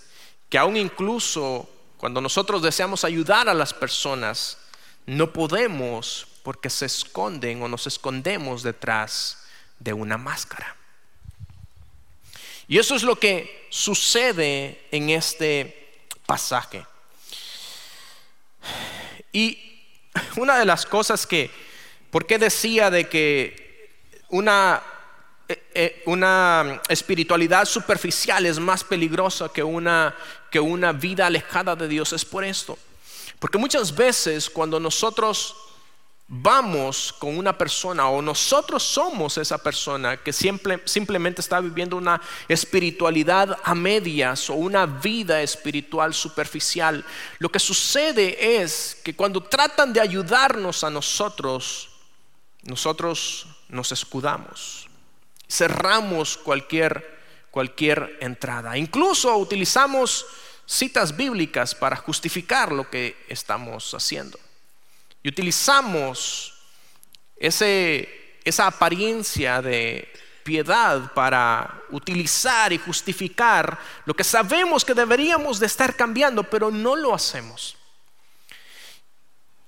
que 0.48 0.58
aún 0.58 0.76
incluso 0.76 1.68
cuando 1.96 2.20
nosotros 2.20 2.62
deseamos 2.62 3.04
ayudar 3.04 3.48
a 3.48 3.54
las 3.54 3.72
personas, 3.72 4.58
no 5.06 5.32
podemos 5.32 6.26
porque 6.46 6.70
se 6.70 6.86
esconden 6.86 7.60
o 7.60 7.66
nos 7.66 7.88
escondemos 7.88 8.62
detrás 8.62 9.42
de 9.80 9.92
una 9.92 10.16
máscara. 10.16 10.76
Y 12.68 12.78
eso 12.78 12.94
es 12.94 13.02
lo 13.02 13.18
que 13.18 13.66
sucede 13.68 14.86
en 14.92 15.10
este 15.10 16.06
pasaje. 16.24 16.86
Y 19.32 19.82
una 20.36 20.56
de 20.56 20.66
las 20.66 20.86
cosas 20.86 21.26
que, 21.26 21.50
¿por 22.12 22.28
qué 22.28 22.38
decía 22.38 22.90
de 22.90 23.08
que 23.08 23.90
una 24.28 24.84
eh, 25.48 25.62
eh, 25.74 26.02
una 26.06 26.80
espiritualidad 26.88 27.64
superficial 27.64 28.46
es 28.46 28.60
más 28.60 28.84
peligrosa 28.84 29.48
que 29.48 29.64
una, 29.64 30.14
que 30.48 30.60
una 30.60 30.92
vida 30.92 31.26
alejada 31.26 31.74
de 31.74 31.88
Dios 31.88 32.12
es 32.12 32.24
por 32.24 32.44
esto. 32.44 32.78
Porque 33.40 33.58
muchas 33.58 33.92
veces 33.92 34.48
cuando 34.48 34.78
nosotros 34.78 35.65
vamos 36.28 37.12
con 37.12 37.38
una 37.38 37.56
persona 37.56 38.08
o 38.08 38.20
nosotros 38.20 38.82
somos 38.82 39.38
esa 39.38 39.58
persona 39.58 40.16
que 40.16 40.32
simplemente 40.32 41.40
está 41.40 41.60
viviendo 41.60 41.96
una 41.96 42.20
espiritualidad 42.48 43.58
a 43.62 43.74
medias 43.74 44.50
o 44.50 44.54
una 44.54 44.86
vida 44.86 45.40
espiritual 45.42 46.14
superficial, 46.14 47.04
lo 47.38 47.48
que 47.48 47.58
sucede 47.58 48.62
es 48.62 48.98
que 49.04 49.14
cuando 49.14 49.42
tratan 49.42 49.92
de 49.92 50.00
ayudarnos 50.00 50.82
a 50.82 50.90
nosotros, 50.90 51.90
nosotros 52.64 53.46
nos 53.68 53.92
escudamos 53.92 54.86
cerramos 55.48 56.36
cualquier, 56.36 57.18
cualquier 57.50 58.18
entrada. 58.20 58.76
Incluso 58.76 59.36
utilizamos 59.36 60.26
citas 60.64 61.16
bíblicas 61.16 61.74
para 61.74 61.96
justificar 61.96 62.72
lo 62.72 62.90
que 62.90 63.16
estamos 63.28 63.94
haciendo. 63.94 64.38
Y 65.26 65.28
utilizamos 65.28 66.54
ese, 67.36 68.38
esa 68.44 68.68
apariencia 68.68 69.60
de 69.60 70.08
piedad 70.44 71.12
para 71.14 71.82
utilizar 71.90 72.72
y 72.72 72.78
justificar 72.78 73.76
lo 74.04 74.14
que 74.14 74.22
sabemos 74.22 74.84
que 74.84 74.94
deberíamos 74.94 75.58
de 75.58 75.66
estar 75.66 75.96
cambiando, 75.96 76.44
pero 76.44 76.70
no 76.70 76.94
lo 76.94 77.12
hacemos. 77.12 77.76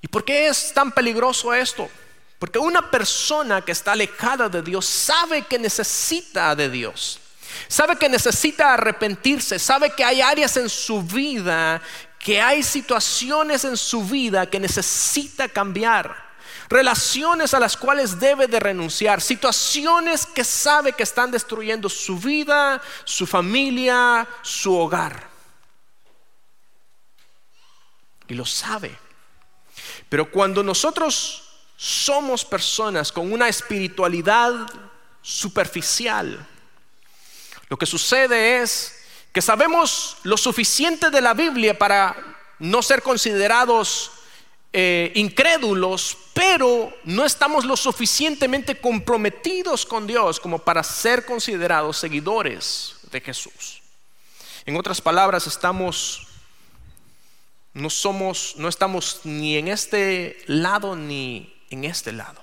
¿Y 0.01 0.07
por 0.07 0.25
qué 0.25 0.47
es 0.47 0.73
tan 0.73 0.93
peligroso 0.93 1.53
esto? 1.53 1.91
Porque 2.39 2.61
una 2.61 2.89
persona 2.89 3.61
que 3.61 3.73
está 3.73 3.91
alejada 3.91 4.49
de 4.49 4.63
Dios 4.63 4.87
sabe 4.87 5.43
que 5.43 5.59
necesita 5.59 6.55
de 6.55 6.71
Dios. 6.71 7.19
Sabe 7.67 7.97
que 7.97 8.09
necesita 8.09 8.75
arrepentirse. 8.75 9.59
Sabe 9.59 9.91
que 9.91 10.05
hay 10.05 10.21
áreas 10.21 10.57
en 10.57 10.69
su 10.69 11.03
vida, 11.03 11.83
que 12.19 12.41
hay 12.41 12.63
situaciones 12.63 13.65
en 13.65 13.77
su 13.77 14.05
vida 14.05 14.49
que 14.49 14.61
necesita 14.61 15.49
cambiar. 15.49 16.29
Relaciones 16.69 17.55
a 17.55 17.61
las 17.61 17.77
cuales 17.77 18.19
debe 18.19 18.47
de 18.47 18.61
renunciar. 18.61 19.21
Situaciones 19.21 20.27
que 20.27 20.45
sabe 20.45 20.93
que 20.93 21.03
están 21.03 21.31
destruyendo 21.31 21.89
su 21.89 22.19
vida, 22.19 22.81
su 23.05 23.27
familia, 23.27 24.29
su 24.43 24.75
hogar. 24.75 25.29
Y 28.27 28.35
lo 28.35 28.45
sabe. 28.45 28.99
Pero 30.09 30.31
cuando 30.31 30.63
nosotros 30.63 31.49
somos 31.79 32.45
personas 32.45 33.13
con 33.13 33.33
una 33.33 33.49
espiritualidad 33.49 34.67
superficial. 35.23 36.45
Lo 37.69 37.77
que 37.77 37.87
sucede 37.87 38.61
es 38.61 38.98
sabemos 39.43 40.17
lo 40.23 40.37
suficiente 40.37 41.11
de 41.11 41.21
la 41.21 41.35
Biblia 41.35 41.79
para 41.79 42.17
no 42.59 42.83
ser 42.83 43.03
considerados 43.03 44.11
eh, 44.73 45.13
incrédulos, 45.15 46.17
pero 46.35 46.93
no 47.05 47.25
estamos 47.25 47.65
lo 47.65 47.77
suficientemente 47.77 48.79
comprometidos 48.79 49.87
con 49.87 50.07
Dios 50.07 50.39
como 50.39 50.59
para 50.59 50.83
ser 50.83 51.25
considerados 51.25 51.97
seguidores 51.97 52.97
de 53.11 53.21
Jesús. 53.21 53.83
En 54.67 54.77
otras 54.77 55.01
palabras, 55.01 55.47
estamos 55.47 56.27
no 57.75 57.91
somos 57.91 58.55
no 58.57 58.69
estamos 58.69 59.21
ni 59.25 59.57
en 59.57 59.69
este 59.69 60.43
lado 60.47 60.97
ni 60.97 61.55
en 61.71 61.85
este 61.85 62.13
lado. 62.13 62.43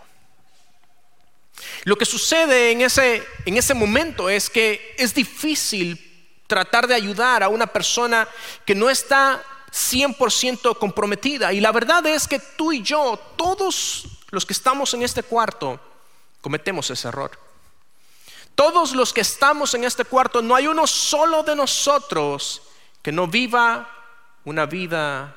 Lo 1.84 1.98
que 1.98 2.06
sucede 2.06 2.72
en 2.72 2.82
ese 2.82 3.24
en 3.46 3.58
ese 3.58 3.74
momento 3.74 4.30
es 4.30 4.50
que 4.50 4.96
es 4.98 5.14
difícil 5.14 6.05
tratar 6.48 6.88
de 6.88 6.96
ayudar 6.96 7.44
a 7.44 7.50
una 7.50 7.68
persona 7.68 8.28
que 8.66 8.76
no 8.76 8.90
está 8.90 9.44
100% 9.72 10.78
comprometida. 10.78 11.52
Y 11.54 11.60
la 11.60 11.72
verdad 11.72 12.06
es 12.06 12.28
que 12.28 12.40
tú 12.40 12.72
y 12.72 12.82
yo, 12.82 13.20
todos 13.36 14.06
los 14.30 14.46
que 14.46 14.54
estamos 14.54 14.94
en 14.94 15.04
este 15.04 15.24
cuarto, 15.24 15.80
cometemos 16.42 16.90
ese 16.90 17.08
error. 17.08 17.32
Todos 18.56 18.94
los 18.94 19.12
que 19.12 19.22
estamos 19.22 19.74
en 19.74 19.84
este 19.84 20.06
cuarto, 20.06 20.42
no 20.42 20.56
hay 20.56 20.68
uno 20.68 20.88
solo 20.88 21.44
de 21.44 21.56
nosotros 21.56 22.62
que 23.02 23.12
no 23.12 23.28
viva 23.28 23.90
una 24.46 24.66
vida 24.66 25.36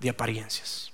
de 0.00 0.10
apariencias. 0.10 0.90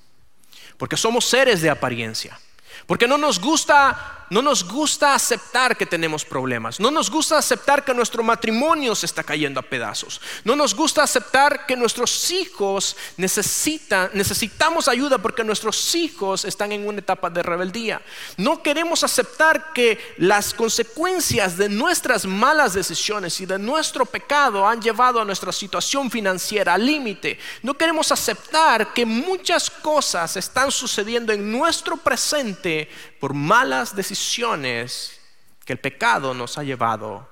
Porque 0.77 0.96
somos 0.96 1.25
seres 1.25 1.62
de 1.62 1.70
apariencia. 1.70 2.38
Porque 2.87 3.09
no 3.09 3.16
nos 3.16 3.40
gusta 3.40 4.21
no 4.32 4.40
nos 4.40 4.64
gusta 4.64 5.14
aceptar 5.14 5.76
que 5.76 5.84
tenemos 5.84 6.24
problemas. 6.24 6.80
No 6.80 6.90
nos 6.90 7.10
gusta 7.10 7.36
aceptar 7.36 7.84
que 7.84 7.92
nuestro 7.92 8.22
matrimonio 8.22 8.94
se 8.94 9.04
está 9.04 9.22
cayendo 9.22 9.60
a 9.60 9.62
pedazos. 9.62 10.22
No 10.42 10.56
nos 10.56 10.74
gusta 10.74 11.02
aceptar 11.02 11.66
que 11.66 11.76
nuestros 11.76 12.30
hijos 12.30 12.96
necesitan, 13.18 14.08
necesitamos 14.14 14.88
ayuda 14.88 15.18
porque 15.18 15.44
nuestros 15.44 15.94
hijos 15.94 16.46
están 16.46 16.72
en 16.72 16.88
una 16.88 17.00
etapa 17.00 17.28
de 17.28 17.42
rebeldía. 17.42 18.00
No 18.38 18.62
queremos 18.62 19.04
aceptar 19.04 19.74
que 19.74 19.98
las 20.16 20.54
consecuencias 20.54 21.58
de 21.58 21.68
nuestras 21.68 22.24
malas 22.24 22.72
decisiones 22.72 23.38
y 23.42 23.44
de 23.44 23.58
nuestro 23.58 24.06
pecado 24.06 24.66
han 24.66 24.80
llevado 24.80 25.20
a 25.20 25.26
nuestra 25.26 25.52
situación 25.52 26.10
financiera 26.10 26.72
al 26.72 26.86
límite. 26.86 27.38
No 27.62 27.74
queremos 27.74 28.10
aceptar 28.10 28.94
que 28.94 29.04
muchas 29.04 29.68
cosas 29.68 30.38
están 30.38 30.72
sucediendo 30.72 31.34
en 31.34 31.52
nuestro 31.52 31.98
presente 31.98 32.88
por 33.22 33.35
malas 33.35 33.94
decisiones 33.94 35.20
que 35.64 35.74
el 35.74 35.78
pecado 35.78 36.35
nos 36.35 36.58
ha 36.58 36.64
llevado 36.64 37.30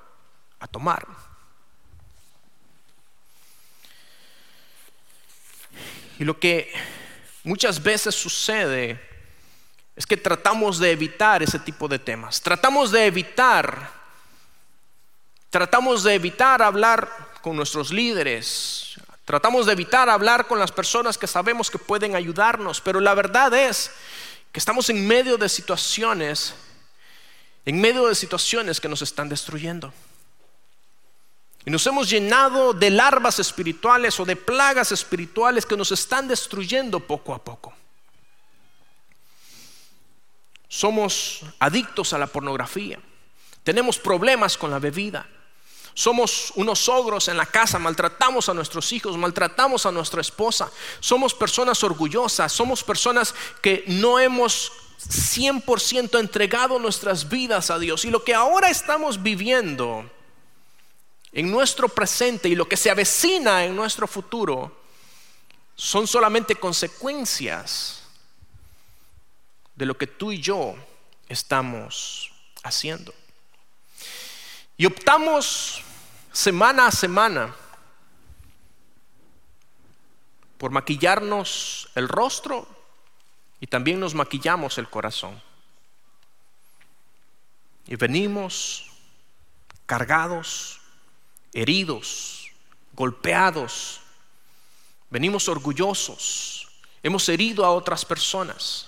a 0.61 0.65
tomar. 0.65 1.05
Y 6.17 6.23
lo 6.23 6.39
que 6.39 6.71
muchas 7.43 7.83
veces 7.83 8.15
sucede 8.15 8.97
es 9.93 10.05
que 10.05 10.15
tratamos 10.15 10.79
de 10.79 10.91
evitar 10.91 11.43
ese 11.43 11.59
tipo 11.59 11.89
de 11.89 11.99
temas. 11.99 12.39
Tratamos 12.39 12.91
de 12.91 13.07
evitar, 13.07 13.91
tratamos 15.49 16.03
de 16.03 16.13
evitar 16.13 16.61
hablar 16.61 17.09
con 17.41 17.57
nuestros 17.57 17.91
líderes. 17.91 18.95
Tratamos 19.25 19.65
de 19.65 19.73
evitar 19.73 20.09
hablar 20.09 20.47
con 20.47 20.57
las 20.57 20.71
personas 20.71 21.17
que 21.17 21.27
sabemos 21.27 21.69
que 21.69 21.79
pueden 21.79 22.15
ayudarnos. 22.15 22.79
Pero 22.79 23.01
la 23.01 23.13
verdad 23.13 23.53
es 23.53 23.91
que 24.51 24.59
estamos 24.59 24.89
en 24.89 25.07
medio 25.07 25.37
de 25.37 25.47
situaciones, 25.47 26.53
en 27.65 27.79
medio 27.79 28.07
de 28.07 28.15
situaciones 28.15 28.81
que 28.81 28.89
nos 28.89 29.01
están 29.01 29.29
destruyendo. 29.29 29.93
Y 31.65 31.69
nos 31.69 31.85
hemos 31.85 32.09
llenado 32.09 32.73
de 32.73 32.89
larvas 32.89 33.39
espirituales 33.39 34.19
o 34.19 34.25
de 34.25 34.35
plagas 34.35 34.91
espirituales 34.91 35.65
que 35.65 35.77
nos 35.77 35.91
están 35.91 36.27
destruyendo 36.27 36.99
poco 36.99 37.33
a 37.33 37.43
poco. 37.43 37.73
Somos 40.67 41.41
adictos 41.59 42.13
a 42.13 42.17
la 42.17 42.27
pornografía. 42.27 42.99
Tenemos 43.63 43.99
problemas 43.99 44.57
con 44.57 44.71
la 44.71 44.79
bebida. 44.79 45.27
Somos 45.93 46.53
unos 46.55 46.87
ogros 46.87 47.27
en 47.27 47.37
la 47.37 47.45
casa, 47.45 47.77
maltratamos 47.77 48.47
a 48.47 48.53
nuestros 48.53 48.91
hijos, 48.93 49.17
maltratamos 49.17 49.85
a 49.85 49.91
nuestra 49.91 50.21
esposa. 50.21 50.71
Somos 50.99 51.33
personas 51.33 51.83
orgullosas, 51.83 52.51
somos 52.51 52.83
personas 52.83 53.35
que 53.61 53.83
no 53.87 54.19
hemos 54.19 54.71
100% 55.09 56.19
entregado 56.19 56.79
nuestras 56.79 57.27
vidas 57.27 57.71
a 57.71 57.79
Dios. 57.79 58.05
Y 58.05 58.09
lo 58.09 58.23
que 58.23 58.33
ahora 58.33 58.69
estamos 58.69 59.21
viviendo 59.21 60.09
en 61.33 61.51
nuestro 61.51 61.89
presente 61.89 62.49
y 62.49 62.55
lo 62.55 62.67
que 62.67 62.77
se 62.77 62.89
avecina 62.89 63.65
en 63.65 63.75
nuestro 63.75 64.07
futuro 64.07 64.79
son 65.75 66.07
solamente 66.07 66.55
consecuencias 66.55 68.03
de 69.75 69.85
lo 69.85 69.97
que 69.97 70.07
tú 70.07 70.31
y 70.31 70.39
yo 70.39 70.75
estamos 71.27 72.31
haciendo. 72.63 73.13
Y 74.81 74.85
optamos 74.87 75.83
semana 76.31 76.87
a 76.87 76.91
semana 76.91 77.55
por 80.57 80.71
maquillarnos 80.71 81.87
el 81.93 82.09
rostro 82.09 82.67
y 83.59 83.67
también 83.67 83.99
nos 83.99 84.15
maquillamos 84.15 84.79
el 84.79 84.89
corazón. 84.89 85.39
Y 87.85 87.95
venimos 87.95 88.89
cargados, 89.85 90.81
heridos, 91.53 92.49
golpeados, 92.93 93.99
venimos 95.11 95.47
orgullosos, 95.47 96.67
hemos 97.03 97.29
herido 97.29 97.65
a 97.65 97.69
otras 97.69 98.03
personas. 98.03 98.87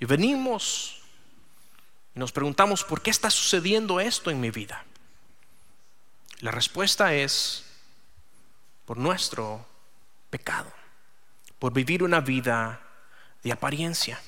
Y 0.00 0.04
venimos 0.04 0.99
y 2.14 2.18
nos 2.18 2.32
preguntamos, 2.32 2.84
¿por 2.84 3.02
qué 3.02 3.10
está 3.10 3.30
sucediendo 3.30 4.00
esto 4.00 4.30
en 4.30 4.40
mi 4.40 4.50
vida? 4.50 4.84
La 6.40 6.50
respuesta 6.50 7.14
es 7.14 7.64
por 8.84 8.96
nuestro 8.96 9.66
pecado, 10.30 10.72
por 11.58 11.72
vivir 11.72 12.02
una 12.02 12.20
vida 12.20 12.80
de 13.42 13.52
apariencia. 13.52 14.20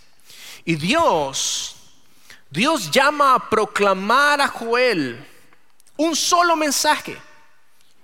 Y 0.64 0.76
Dios, 0.76 1.76
Dios 2.50 2.90
llama 2.90 3.34
a 3.34 3.50
proclamar 3.50 4.40
a 4.40 4.48
Joel 4.48 5.26
un 5.96 6.14
solo 6.14 6.54
mensaje. 6.54 7.16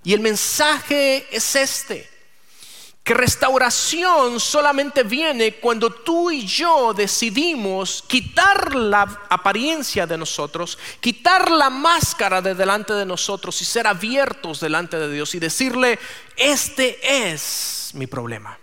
Y 0.02 0.14
el 0.14 0.20
mensaje 0.20 1.28
es 1.30 1.54
este 1.54 2.17
que 3.09 3.14
restauración 3.14 4.38
solamente 4.38 5.03
viene 5.03 5.55
cuando 5.55 5.88
tú 5.88 6.31
y 6.31 6.44
yo 6.44 6.92
decidimos 6.92 8.05
quitar 8.07 8.75
la 8.75 9.01
apariencia 9.31 10.07
de 10.07 10.18
nosotros, 10.18 10.79
quitar 11.01 11.51
la 11.51 11.71
máscara 11.71 12.42
de 12.42 12.55
delante 12.55 12.92
de 12.92 13.07
nosotros 13.07 13.62
y 13.62 13.64
ser 13.64 13.87
abiertos 13.87 14.61
delante 14.61 14.99
de 14.99 15.11
Dios 15.11 15.35
y 15.35 15.38
decirle, 15.38 15.99
este 16.37 16.99
es 17.31 17.92
mi 17.94 18.07
problema. 18.07 18.59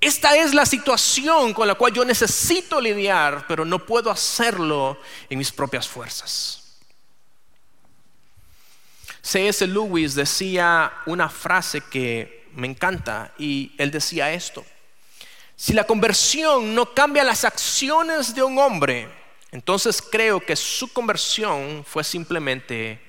Esta 0.00 0.34
es 0.34 0.52
la 0.52 0.66
situación 0.66 1.54
con 1.54 1.68
la 1.68 1.76
cual 1.76 1.92
yo 1.92 2.04
necesito 2.04 2.80
lidiar, 2.80 3.44
pero 3.46 3.64
no 3.64 3.86
puedo 3.86 4.10
hacerlo 4.10 4.98
en 5.28 5.38
mis 5.38 5.52
propias 5.52 5.86
fuerzas. 5.86 6.80
C.S. 9.22 9.64
Lewis 9.68 10.16
decía 10.16 10.92
una 11.06 11.28
frase 11.28 11.82
que 11.82 12.39
me 12.54 12.66
encanta, 12.66 13.32
y 13.38 13.72
él 13.78 13.90
decía 13.90 14.32
esto, 14.32 14.64
si 15.56 15.72
la 15.72 15.84
conversión 15.84 16.74
no 16.74 16.94
cambia 16.94 17.22
las 17.22 17.44
acciones 17.44 18.34
de 18.34 18.42
un 18.42 18.58
hombre, 18.58 19.08
entonces 19.52 20.00
creo 20.00 20.40
que 20.40 20.56
su 20.56 20.92
conversión 20.92 21.84
fue 21.86 22.04
simplemente 22.04 23.00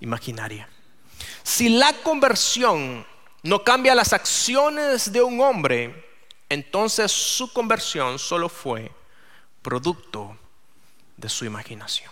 imaginaria. 0.00 0.68
Si 1.42 1.68
la 1.68 1.92
conversión 1.92 3.06
no 3.42 3.62
cambia 3.64 3.94
las 3.94 4.12
acciones 4.12 5.12
de 5.12 5.22
un 5.22 5.40
hombre, 5.40 6.06
entonces 6.48 7.12
su 7.12 7.52
conversión 7.52 8.18
solo 8.18 8.48
fue 8.48 8.90
producto 9.62 10.38
de 11.16 11.28
su 11.28 11.44
imaginación. 11.44 12.10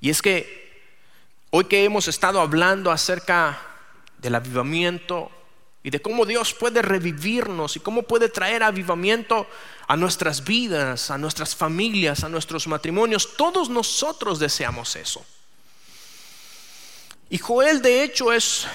Y 0.00 0.10
es 0.10 0.22
que 0.22 0.65
Hoy 1.58 1.64
que 1.64 1.84
hemos 1.84 2.06
estado 2.06 2.42
hablando 2.42 2.90
acerca 2.90 3.58
del 4.18 4.34
avivamiento 4.34 5.30
y 5.82 5.88
de 5.88 6.02
cómo 6.02 6.26
Dios 6.26 6.52
puede 6.52 6.82
revivirnos 6.82 7.76
y 7.76 7.80
cómo 7.80 8.02
puede 8.02 8.28
traer 8.28 8.62
avivamiento 8.62 9.46
a 9.88 9.96
nuestras 9.96 10.44
vidas, 10.44 11.10
a 11.10 11.16
nuestras 11.16 11.56
familias, 11.56 12.24
a 12.24 12.28
nuestros 12.28 12.66
matrimonios, 12.66 13.38
todos 13.38 13.70
nosotros 13.70 14.38
deseamos 14.38 14.96
eso. 14.96 15.24
Y 17.30 17.38
Joel 17.38 17.80
de 17.80 18.02
hecho 18.02 18.34
es 18.34 18.66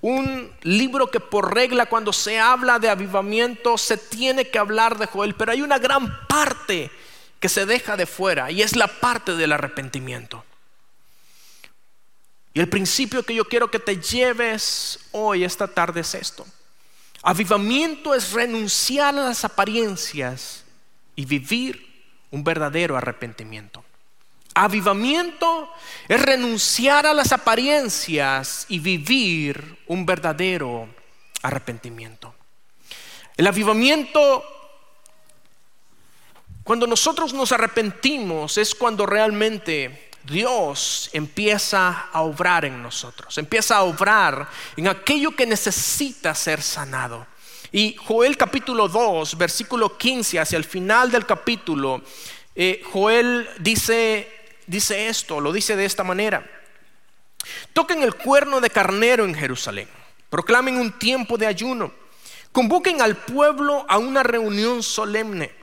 un 0.00 0.52
libro 0.62 1.10
que 1.10 1.18
por 1.18 1.52
regla 1.52 1.86
cuando 1.86 2.12
se 2.12 2.38
habla 2.38 2.78
de 2.78 2.88
avivamiento 2.88 3.76
se 3.76 3.96
tiene 3.96 4.48
que 4.48 4.60
hablar 4.60 4.96
de 4.96 5.06
Joel, 5.06 5.34
pero 5.34 5.50
hay 5.50 5.62
una 5.62 5.80
gran 5.80 6.24
parte 6.28 6.88
que 7.40 7.48
se 7.48 7.66
deja 7.66 7.96
de 7.96 8.06
fuera 8.06 8.52
y 8.52 8.62
es 8.62 8.76
la 8.76 8.86
parte 8.86 9.34
del 9.34 9.50
arrepentimiento. 9.50 10.44
Y 12.54 12.60
el 12.60 12.68
principio 12.68 13.22
que 13.22 13.34
yo 13.34 13.46
quiero 13.46 13.70
que 13.70 13.78
te 13.78 13.96
lleves 13.96 14.98
hoy, 15.12 15.44
esta 15.44 15.68
tarde, 15.68 16.00
es 16.00 16.14
esto. 16.14 16.46
Avivamiento 17.22 18.14
es 18.14 18.32
renunciar 18.32 19.14
a 19.16 19.28
las 19.28 19.44
apariencias 19.44 20.64
y 21.14 21.24
vivir 21.24 21.86
un 22.30 22.42
verdadero 22.42 22.96
arrepentimiento. 22.96 23.84
Avivamiento 24.54 25.70
es 26.08 26.20
renunciar 26.20 27.06
a 27.06 27.14
las 27.14 27.32
apariencias 27.32 28.66
y 28.68 28.80
vivir 28.80 29.78
un 29.86 30.04
verdadero 30.04 30.88
arrepentimiento. 31.42 32.34
El 33.36 33.46
avivamiento, 33.46 34.44
cuando 36.64 36.86
nosotros 36.86 37.32
nos 37.32 37.52
arrepentimos, 37.52 38.58
es 38.58 38.74
cuando 38.74 39.06
realmente 39.06 40.10
Dios 40.24 41.10
empieza 41.12 42.08
a 42.12 42.22
obrar 42.22 42.64
en 42.64 42.82
nosotros, 42.82 43.36
empieza 43.38 43.76
a 43.76 43.82
obrar 43.82 44.48
en 44.76 44.88
aquello 44.88 45.34
que 45.34 45.46
necesita 45.46 46.34
ser 46.34 46.62
sanado. 46.62 47.26
Y 47.72 47.96
Joel 47.96 48.36
capítulo 48.36 48.88
2, 48.88 49.36
versículo 49.36 49.96
15, 49.96 50.38
hacia 50.38 50.58
el 50.58 50.64
final 50.64 51.10
del 51.10 51.26
capítulo, 51.26 52.02
eh, 52.54 52.82
Joel 52.92 53.48
dice, 53.58 54.30
dice 54.66 55.08
esto, 55.08 55.40
lo 55.40 55.52
dice 55.52 55.74
de 55.74 55.86
esta 55.86 56.04
manera. 56.04 56.46
Toquen 57.72 58.02
el 58.02 58.14
cuerno 58.14 58.60
de 58.60 58.70
carnero 58.70 59.24
en 59.24 59.34
Jerusalén, 59.34 59.88
proclamen 60.30 60.76
un 60.76 60.92
tiempo 60.98 61.36
de 61.36 61.46
ayuno, 61.46 61.92
convoquen 62.52 63.02
al 63.02 63.16
pueblo 63.16 63.84
a 63.88 63.98
una 63.98 64.22
reunión 64.22 64.82
solemne 64.82 65.61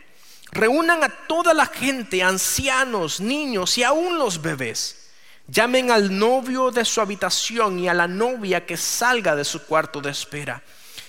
Reúnan 0.51 1.03
a 1.03 1.09
toda 1.09 1.53
la 1.53 1.67
gente, 1.67 2.23
ancianos, 2.23 3.19
niños 3.19 3.77
y 3.77 3.83
aún 3.83 4.17
los 4.17 4.41
bebés. 4.41 5.11
Llamen 5.47 5.91
al 5.91 6.17
novio 6.17 6.71
de 6.71 6.85
su 6.85 7.01
habitación 7.01 7.79
y 7.79 7.87
a 7.87 7.93
la 7.93 8.07
novia 8.07 8.65
que 8.65 8.77
salga 8.77 9.35
de 9.35 9.45
su 9.45 9.63
cuarto 9.65 10.01
de 10.01 10.11
espera. 10.11 10.61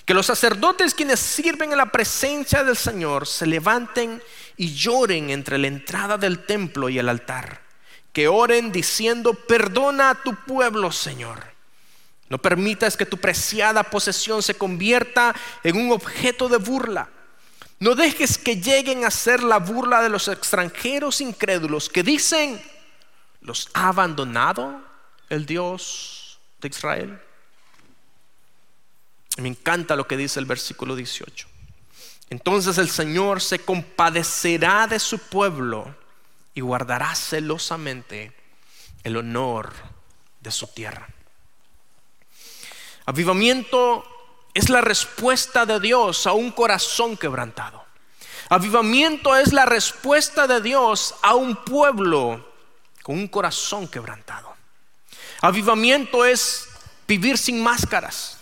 Que 0.05 0.13
los 0.13 0.27
sacerdotes 0.27 0.93
quienes 0.93 1.19
sirven 1.19 1.71
en 1.71 1.77
la 1.77 1.91
presencia 1.91 2.63
del 2.63 2.77
Señor 2.77 3.27
se 3.27 3.45
levanten 3.45 4.21
y 4.57 4.73
lloren 4.73 5.29
entre 5.29 5.57
la 5.57 5.67
entrada 5.67 6.17
del 6.17 6.45
templo 6.45 6.89
y 6.89 6.99
el 6.99 7.09
altar. 7.09 7.61
Que 8.13 8.27
oren 8.27 8.71
diciendo, 8.71 9.33
perdona 9.33 10.11
a 10.11 10.23
tu 10.23 10.35
pueblo, 10.35 10.91
Señor. 10.91 11.51
No 12.29 12.39
permitas 12.39 12.97
que 12.97 13.05
tu 13.05 13.17
preciada 13.17 13.83
posesión 13.83 14.41
se 14.41 14.55
convierta 14.55 15.35
en 15.63 15.77
un 15.77 15.91
objeto 15.91 16.47
de 16.49 16.57
burla 16.57 17.09
no 17.81 17.95
dejes 17.95 18.37
que 18.37 18.57
lleguen 18.57 19.05
a 19.05 19.09
ser 19.09 19.41
la 19.41 19.57
burla 19.57 20.03
de 20.03 20.09
los 20.09 20.27
extranjeros 20.27 21.19
incrédulos 21.19 21.89
que 21.89 22.03
dicen, 22.03 22.61
¿los 23.41 23.69
ha 23.73 23.87
abandonado 23.87 24.79
el 25.29 25.47
Dios 25.47 26.39
de 26.61 26.67
Israel? 26.67 27.19
Me 29.37 29.47
encanta 29.47 29.95
lo 29.95 30.07
que 30.07 30.15
dice 30.15 30.39
el 30.39 30.45
versículo 30.45 30.95
18. 30.95 31.47
Entonces 32.29 32.77
el 32.77 32.87
Señor 32.87 33.41
se 33.41 33.57
compadecerá 33.57 34.85
de 34.85 34.99
su 34.99 35.17
pueblo 35.17 35.95
y 36.53 36.61
guardará 36.61 37.15
celosamente 37.15 38.31
el 39.03 39.17
honor 39.17 39.73
de 40.39 40.51
su 40.51 40.67
tierra. 40.67 41.09
Avivamiento 43.07 44.05
es 44.53 44.69
la 44.69 44.81
respuesta 44.81 45.65
de 45.65 45.79
Dios 45.79 46.27
a 46.27 46.33
un 46.33 46.51
corazón 46.51 47.17
quebrantado. 47.17 47.83
Avivamiento 48.49 49.35
es 49.35 49.53
la 49.53 49.65
respuesta 49.65 50.45
de 50.45 50.61
Dios 50.61 51.15
a 51.21 51.35
un 51.35 51.55
pueblo 51.63 52.45
con 53.01 53.17
un 53.17 53.27
corazón 53.27 53.87
quebrantado. 53.87 54.53
Avivamiento 55.41 56.25
es 56.25 56.67
vivir 57.07 57.37
sin 57.37 57.63
máscaras. 57.63 58.37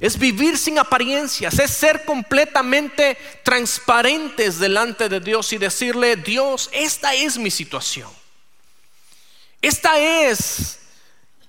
Es 0.00 0.18
vivir 0.18 0.56
sin 0.56 0.78
apariencias, 0.78 1.58
es 1.58 1.70
ser 1.72 2.06
completamente 2.06 3.18
transparentes 3.44 4.58
delante 4.58 5.10
de 5.10 5.20
Dios 5.20 5.52
y 5.52 5.58
decirle, 5.58 6.16
Dios, 6.16 6.70
esta 6.72 7.12
es 7.12 7.36
mi 7.36 7.50
situación. 7.50 8.08
Esta 9.60 9.98
es 9.98 10.79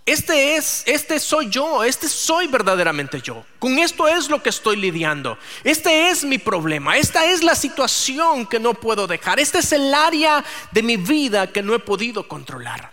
este 0.06 0.56
es, 0.56 0.84
este 0.88 1.20
soy 1.20 1.50
yo, 1.50 1.84
este 1.84 2.10
soy 2.10 2.48
verdaderamente 2.48 3.22
yo. 3.22 3.46
Con 3.60 3.78
esto 3.78 4.08
es 4.08 4.30
lo 4.30 4.42
que 4.42 4.50
estoy 4.50 4.78
lidiando. 4.78 5.38
Este 5.64 6.10
es 6.10 6.24
mi 6.24 6.38
problema, 6.38 6.98
esta 6.98 7.26
es 7.26 7.44
la 7.44 7.56
situación 7.56 8.48
que 8.48 8.60
no 8.60 8.74
puedo 8.74 9.06
dejar. 9.08 9.40
Este 9.40 9.60
es 9.60 9.72
el 9.72 9.94
área 9.94 10.44
de 10.72 10.84
mi 10.84 10.98
vida 10.98 11.48
que 11.48 11.62
no 11.62 11.76
he 11.76 11.80
podido 11.80 12.28
controlar. 12.28 12.92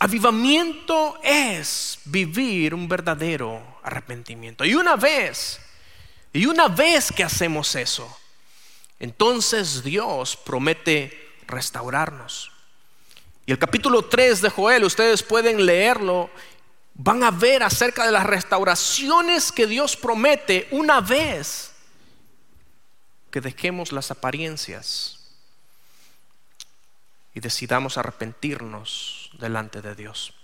Avivamiento 0.00 1.20
es 1.22 2.00
vivir 2.06 2.74
un 2.74 2.88
verdadero 2.88 3.78
arrepentimiento. 3.84 4.64
Y 4.64 4.74
una 4.74 4.96
vez, 4.96 5.60
y 6.32 6.46
una 6.46 6.66
vez 6.66 7.12
que 7.12 7.22
hacemos 7.22 7.76
eso, 7.76 8.18
entonces 8.98 9.84
Dios 9.84 10.36
promete 10.36 11.30
restaurarnos. 11.46 12.51
Y 13.44 13.52
el 13.52 13.58
capítulo 13.58 14.04
3 14.04 14.40
de 14.40 14.50
Joel, 14.50 14.84
ustedes 14.84 15.22
pueden 15.22 15.66
leerlo, 15.66 16.30
van 16.94 17.24
a 17.24 17.30
ver 17.30 17.62
acerca 17.62 18.06
de 18.06 18.12
las 18.12 18.24
restauraciones 18.24 19.50
que 19.50 19.66
Dios 19.66 19.96
promete 19.96 20.68
una 20.70 21.00
vez 21.00 21.72
que 23.30 23.40
dejemos 23.40 23.92
las 23.92 24.10
apariencias 24.10 25.18
y 27.34 27.40
decidamos 27.40 27.96
arrepentirnos 27.96 29.30
delante 29.38 29.80
de 29.80 29.94
Dios. 29.94 30.34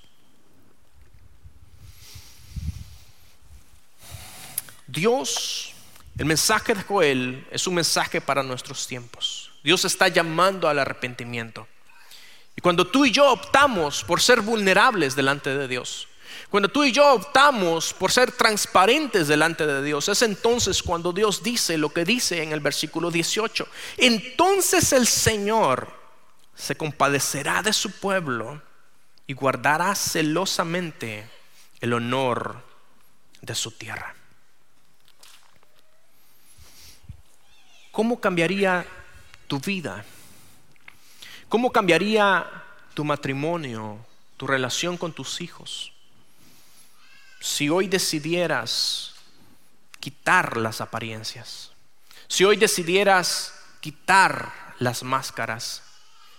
Dios, 4.86 5.74
el 6.16 6.24
mensaje 6.24 6.74
de 6.74 6.82
Joel 6.82 7.46
es 7.50 7.66
un 7.66 7.74
mensaje 7.74 8.22
para 8.22 8.42
nuestros 8.42 8.86
tiempos. 8.86 9.52
Dios 9.62 9.84
está 9.84 10.08
llamando 10.08 10.66
al 10.66 10.78
arrepentimiento. 10.78 11.68
Y 12.58 12.60
cuando 12.60 12.88
tú 12.88 13.04
y 13.04 13.12
yo 13.12 13.30
optamos 13.30 14.02
por 14.02 14.20
ser 14.20 14.40
vulnerables 14.40 15.14
delante 15.14 15.56
de 15.56 15.68
Dios, 15.68 16.08
cuando 16.50 16.68
tú 16.68 16.82
y 16.82 16.90
yo 16.90 17.12
optamos 17.14 17.94
por 17.94 18.10
ser 18.10 18.32
transparentes 18.32 19.28
delante 19.28 19.64
de 19.64 19.80
Dios, 19.80 20.08
es 20.08 20.22
entonces 20.22 20.82
cuando 20.82 21.12
Dios 21.12 21.44
dice 21.44 21.78
lo 21.78 21.90
que 21.90 22.04
dice 22.04 22.42
en 22.42 22.50
el 22.50 22.58
versículo 22.58 23.12
18. 23.12 23.64
Entonces 23.98 24.92
el 24.92 25.06
Señor 25.06 25.88
se 26.56 26.76
compadecerá 26.76 27.62
de 27.62 27.72
su 27.72 27.92
pueblo 27.92 28.60
y 29.28 29.34
guardará 29.34 29.94
celosamente 29.94 31.30
el 31.80 31.92
honor 31.92 32.60
de 33.40 33.54
su 33.54 33.70
tierra. 33.70 34.16
¿Cómo 37.92 38.18
cambiaría 38.18 38.84
tu 39.46 39.60
vida? 39.60 40.04
¿Cómo 41.48 41.72
cambiaría 41.72 42.46
tu 42.92 43.04
matrimonio, 43.04 43.98
tu 44.36 44.46
relación 44.46 44.98
con 44.98 45.12
tus 45.12 45.40
hijos? 45.40 45.92
Si 47.40 47.70
hoy 47.70 47.88
decidieras 47.88 49.14
quitar 49.98 50.58
las 50.58 50.80
apariencias, 50.80 51.70
si 52.26 52.44
hoy 52.44 52.56
decidieras 52.56 53.54
quitar 53.80 54.52
las 54.78 55.02
máscaras 55.02 55.82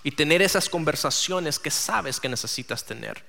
y 0.04 0.12
tener 0.12 0.42
esas 0.44 0.70
conversaciones 0.70 1.58
que 1.58 1.72
sabes 1.72 2.20
que 2.20 2.30
necesitas 2.30 2.86
tener, 2.86 3.24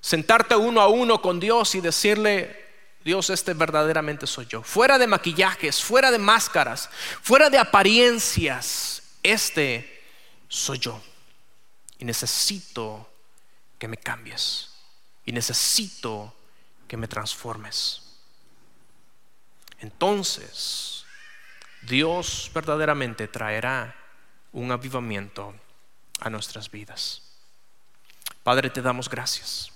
sentarte 0.00 0.56
uno 0.56 0.82
a 0.82 0.88
uno 0.88 1.22
con 1.22 1.40
Dios 1.40 1.74
y 1.74 1.80
decirle, 1.80 2.60
Dios, 3.02 3.30
este 3.30 3.54
verdaderamente 3.54 4.26
soy 4.26 4.46
yo. 4.46 4.62
Fuera 4.62 4.98
de 4.98 5.06
maquillajes, 5.06 5.82
fuera 5.82 6.10
de 6.10 6.18
máscaras, 6.18 6.90
fuera 7.22 7.48
de 7.48 7.58
apariencias, 7.58 9.02
este 9.22 9.91
soy 10.52 10.78
yo. 10.78 11.00
Y 11.98 12.04
necesito 12.04 13.08
que 13.78 13.88
me 13.88 13.96
cambies. 13.96 14.68
Y 15.24 15.32
necesito 15.32 16.34
que 16.86 16.96
me 16.98 17.08
transformes. 17.08 18.02
Entonces, 19.80 21.04
Dios 21.80 22.50
verdaderamente 22.52 23.28
traerá 23.28 23.96
un 24.52 24.70
avivamiento 24.70 25.54
a 26.20 26.28
nuestras 26.28 26.70
vidas. 26.70 27.22
Padre, 28.42 28.68
te 28.68 28.82
damos 28.82 29.08
gracias. 29.08 29.72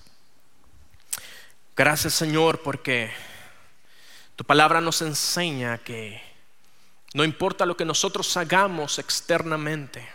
Gracias 1.75 2.15
Señor 2.15 2.63
porque 2.63 3.13
tu 4.35 4.45
palabra 4.45 4.81
nos 4.81 5.01
enseña 5.03 5.79
que 5.79 6.23
no 7.15 7.25
importa 7.25 7.65
lo 7.65 7.77
que 7.77 7.85
nosotros 7.85 8.37
hagamos 8.37 8.99
externamente, 8.99 10.07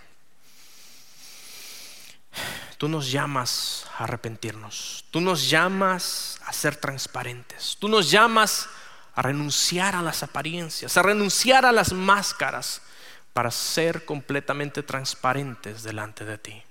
Tú 2.82 2.90
nos 2.90 3.12
llamas 3.12 3.86
a 3.96 4.06
arrepentirnos. 4.06 5.06
Tú 5.12 5.22
nos 5.22 5.48
llamas 5.48 6.40
a 6.48 6.52
ser 6.52 6.76
transparentes. 6.76 7.78
Tú 7.80 7.88
nos 7.88 8.10
llamas 8.10 8.68
a 9.14 9.22
renunciar 9.22 9.96
a 9.96 10.02
las 10.02 10.24
apariencias, 10.24 10.98
a 10.98 11.04
renunciar 11.04 11.64
a 11.64 11.72
las 11.72 11.94
máscaras 11.94 12.82
para 13.34 13.52
ser 13.52 14.04
completamente 14.04 14.82
transparentes 14.82 15.84
delante 15.84 16.26
de 16.26 16.40
ti. 16.40 16.64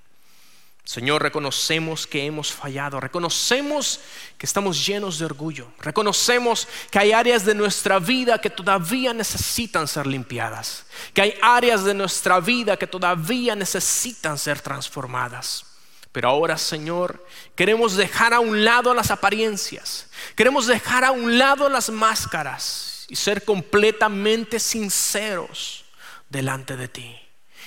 Señor, 0.82 1.22
reconocemos 1.22 2.08
que 2.08 2.26
hemos 2.26 2.52
fallado, 2.52 2.98
reconocemos 2.98 4.00
que 4.36 4.46
estamos 4.46 4.84
llenos 4.84 5.20
de 5.20 5.26
orgullo, 5.26 5.68
reconocemos 5.78 6.66
que 6.90 6.98
hay 6.98 7.12
áreas 7.12 7.44
de 7.44 7.54
nuestra 7.54 8.00
vida 8.00 8.40
que 8.40 8.50
todavía 8.50 9.14
necesitan 9.14 9.86
ser 9.86 10.08
limpiadas, 10.08 10.86
que 11.14 11.22
hay 11.22 11.34
áreas 11.40 11.84
de 11.84 11.94
nuestra 11.94 12.40
vida 12.40 12.76
que 12.76 12.88
todavía 12.88 13.54
necesitan 13.54 14.36
ser 14.38 14.60
transformadas. 14.60 15.69
Pero 16.12 16.28
ahora, 16.28 16.58
Señor, 16.58 17.24
queremos 17.54 17.96
dejar 17.96 18.34
a 18.34 18.40
un 18.40 18.64
lado 18.64 18.94
las 18.94 19.10
apariencias, 19.10 20.08
queremos 20.34 20.66
dejar 20.66 21.04
a 21.04 21.12
un 21.12 21.38
lado 21.38 21.68
las 21.68 21.90
máscaras 21.90 23.06
y 23.08 23.16
ser 23.16 23.44
completamente 23.44 24.58
sinceros 24.58 25.84
delante 26.28 26.76
de 26.76 26.88
ti. 26.88 27.16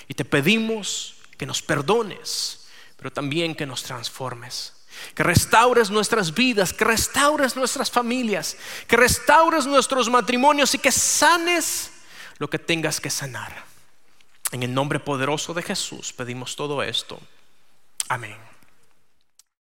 Y 0.08 0.14
te 0.14 0.26
pedimos 0.26 1.16
que 1.38 1.46
nos 1.46 1.62
perdones 1.62 2.64
pero 3.04 3.12
también 3.12 3.54
que 3.54 3.66
nos 3.66 3.84
transformes. 3.84 4.72
Que 5.14 5.24
restaures 5.24 5.90
nuestras 5.90 6.34
vidas, 6.34 6.72
que 6.72 6.86
restaures 6.86 7.58
nuestras 7.58 7.92
familias, 7.92 8.56
que 8.88 8.96
restaures 8.96 9.66
nuestros 9.66 10.10
matrimonios 10.10 10.74
y 10.74 10.78
que 10.78 10.90
sanes 10.90 11.92
lo 12.38 12.50
que 12.50 12.60
tengas 12.60 13.02
que 13.02 13.10
sanar. 13.10 13.66
En 14.54 14.64
el 14.64 14.74
nombre 14.74 15.02
poderoso 15.02 15.54
de 15.54 15.64
Jesús 15.64 16.14
pedimos 16.14 16.56
todo 16.56 16.82
esto. 16.82 17.20
Amém. 18.10 18.53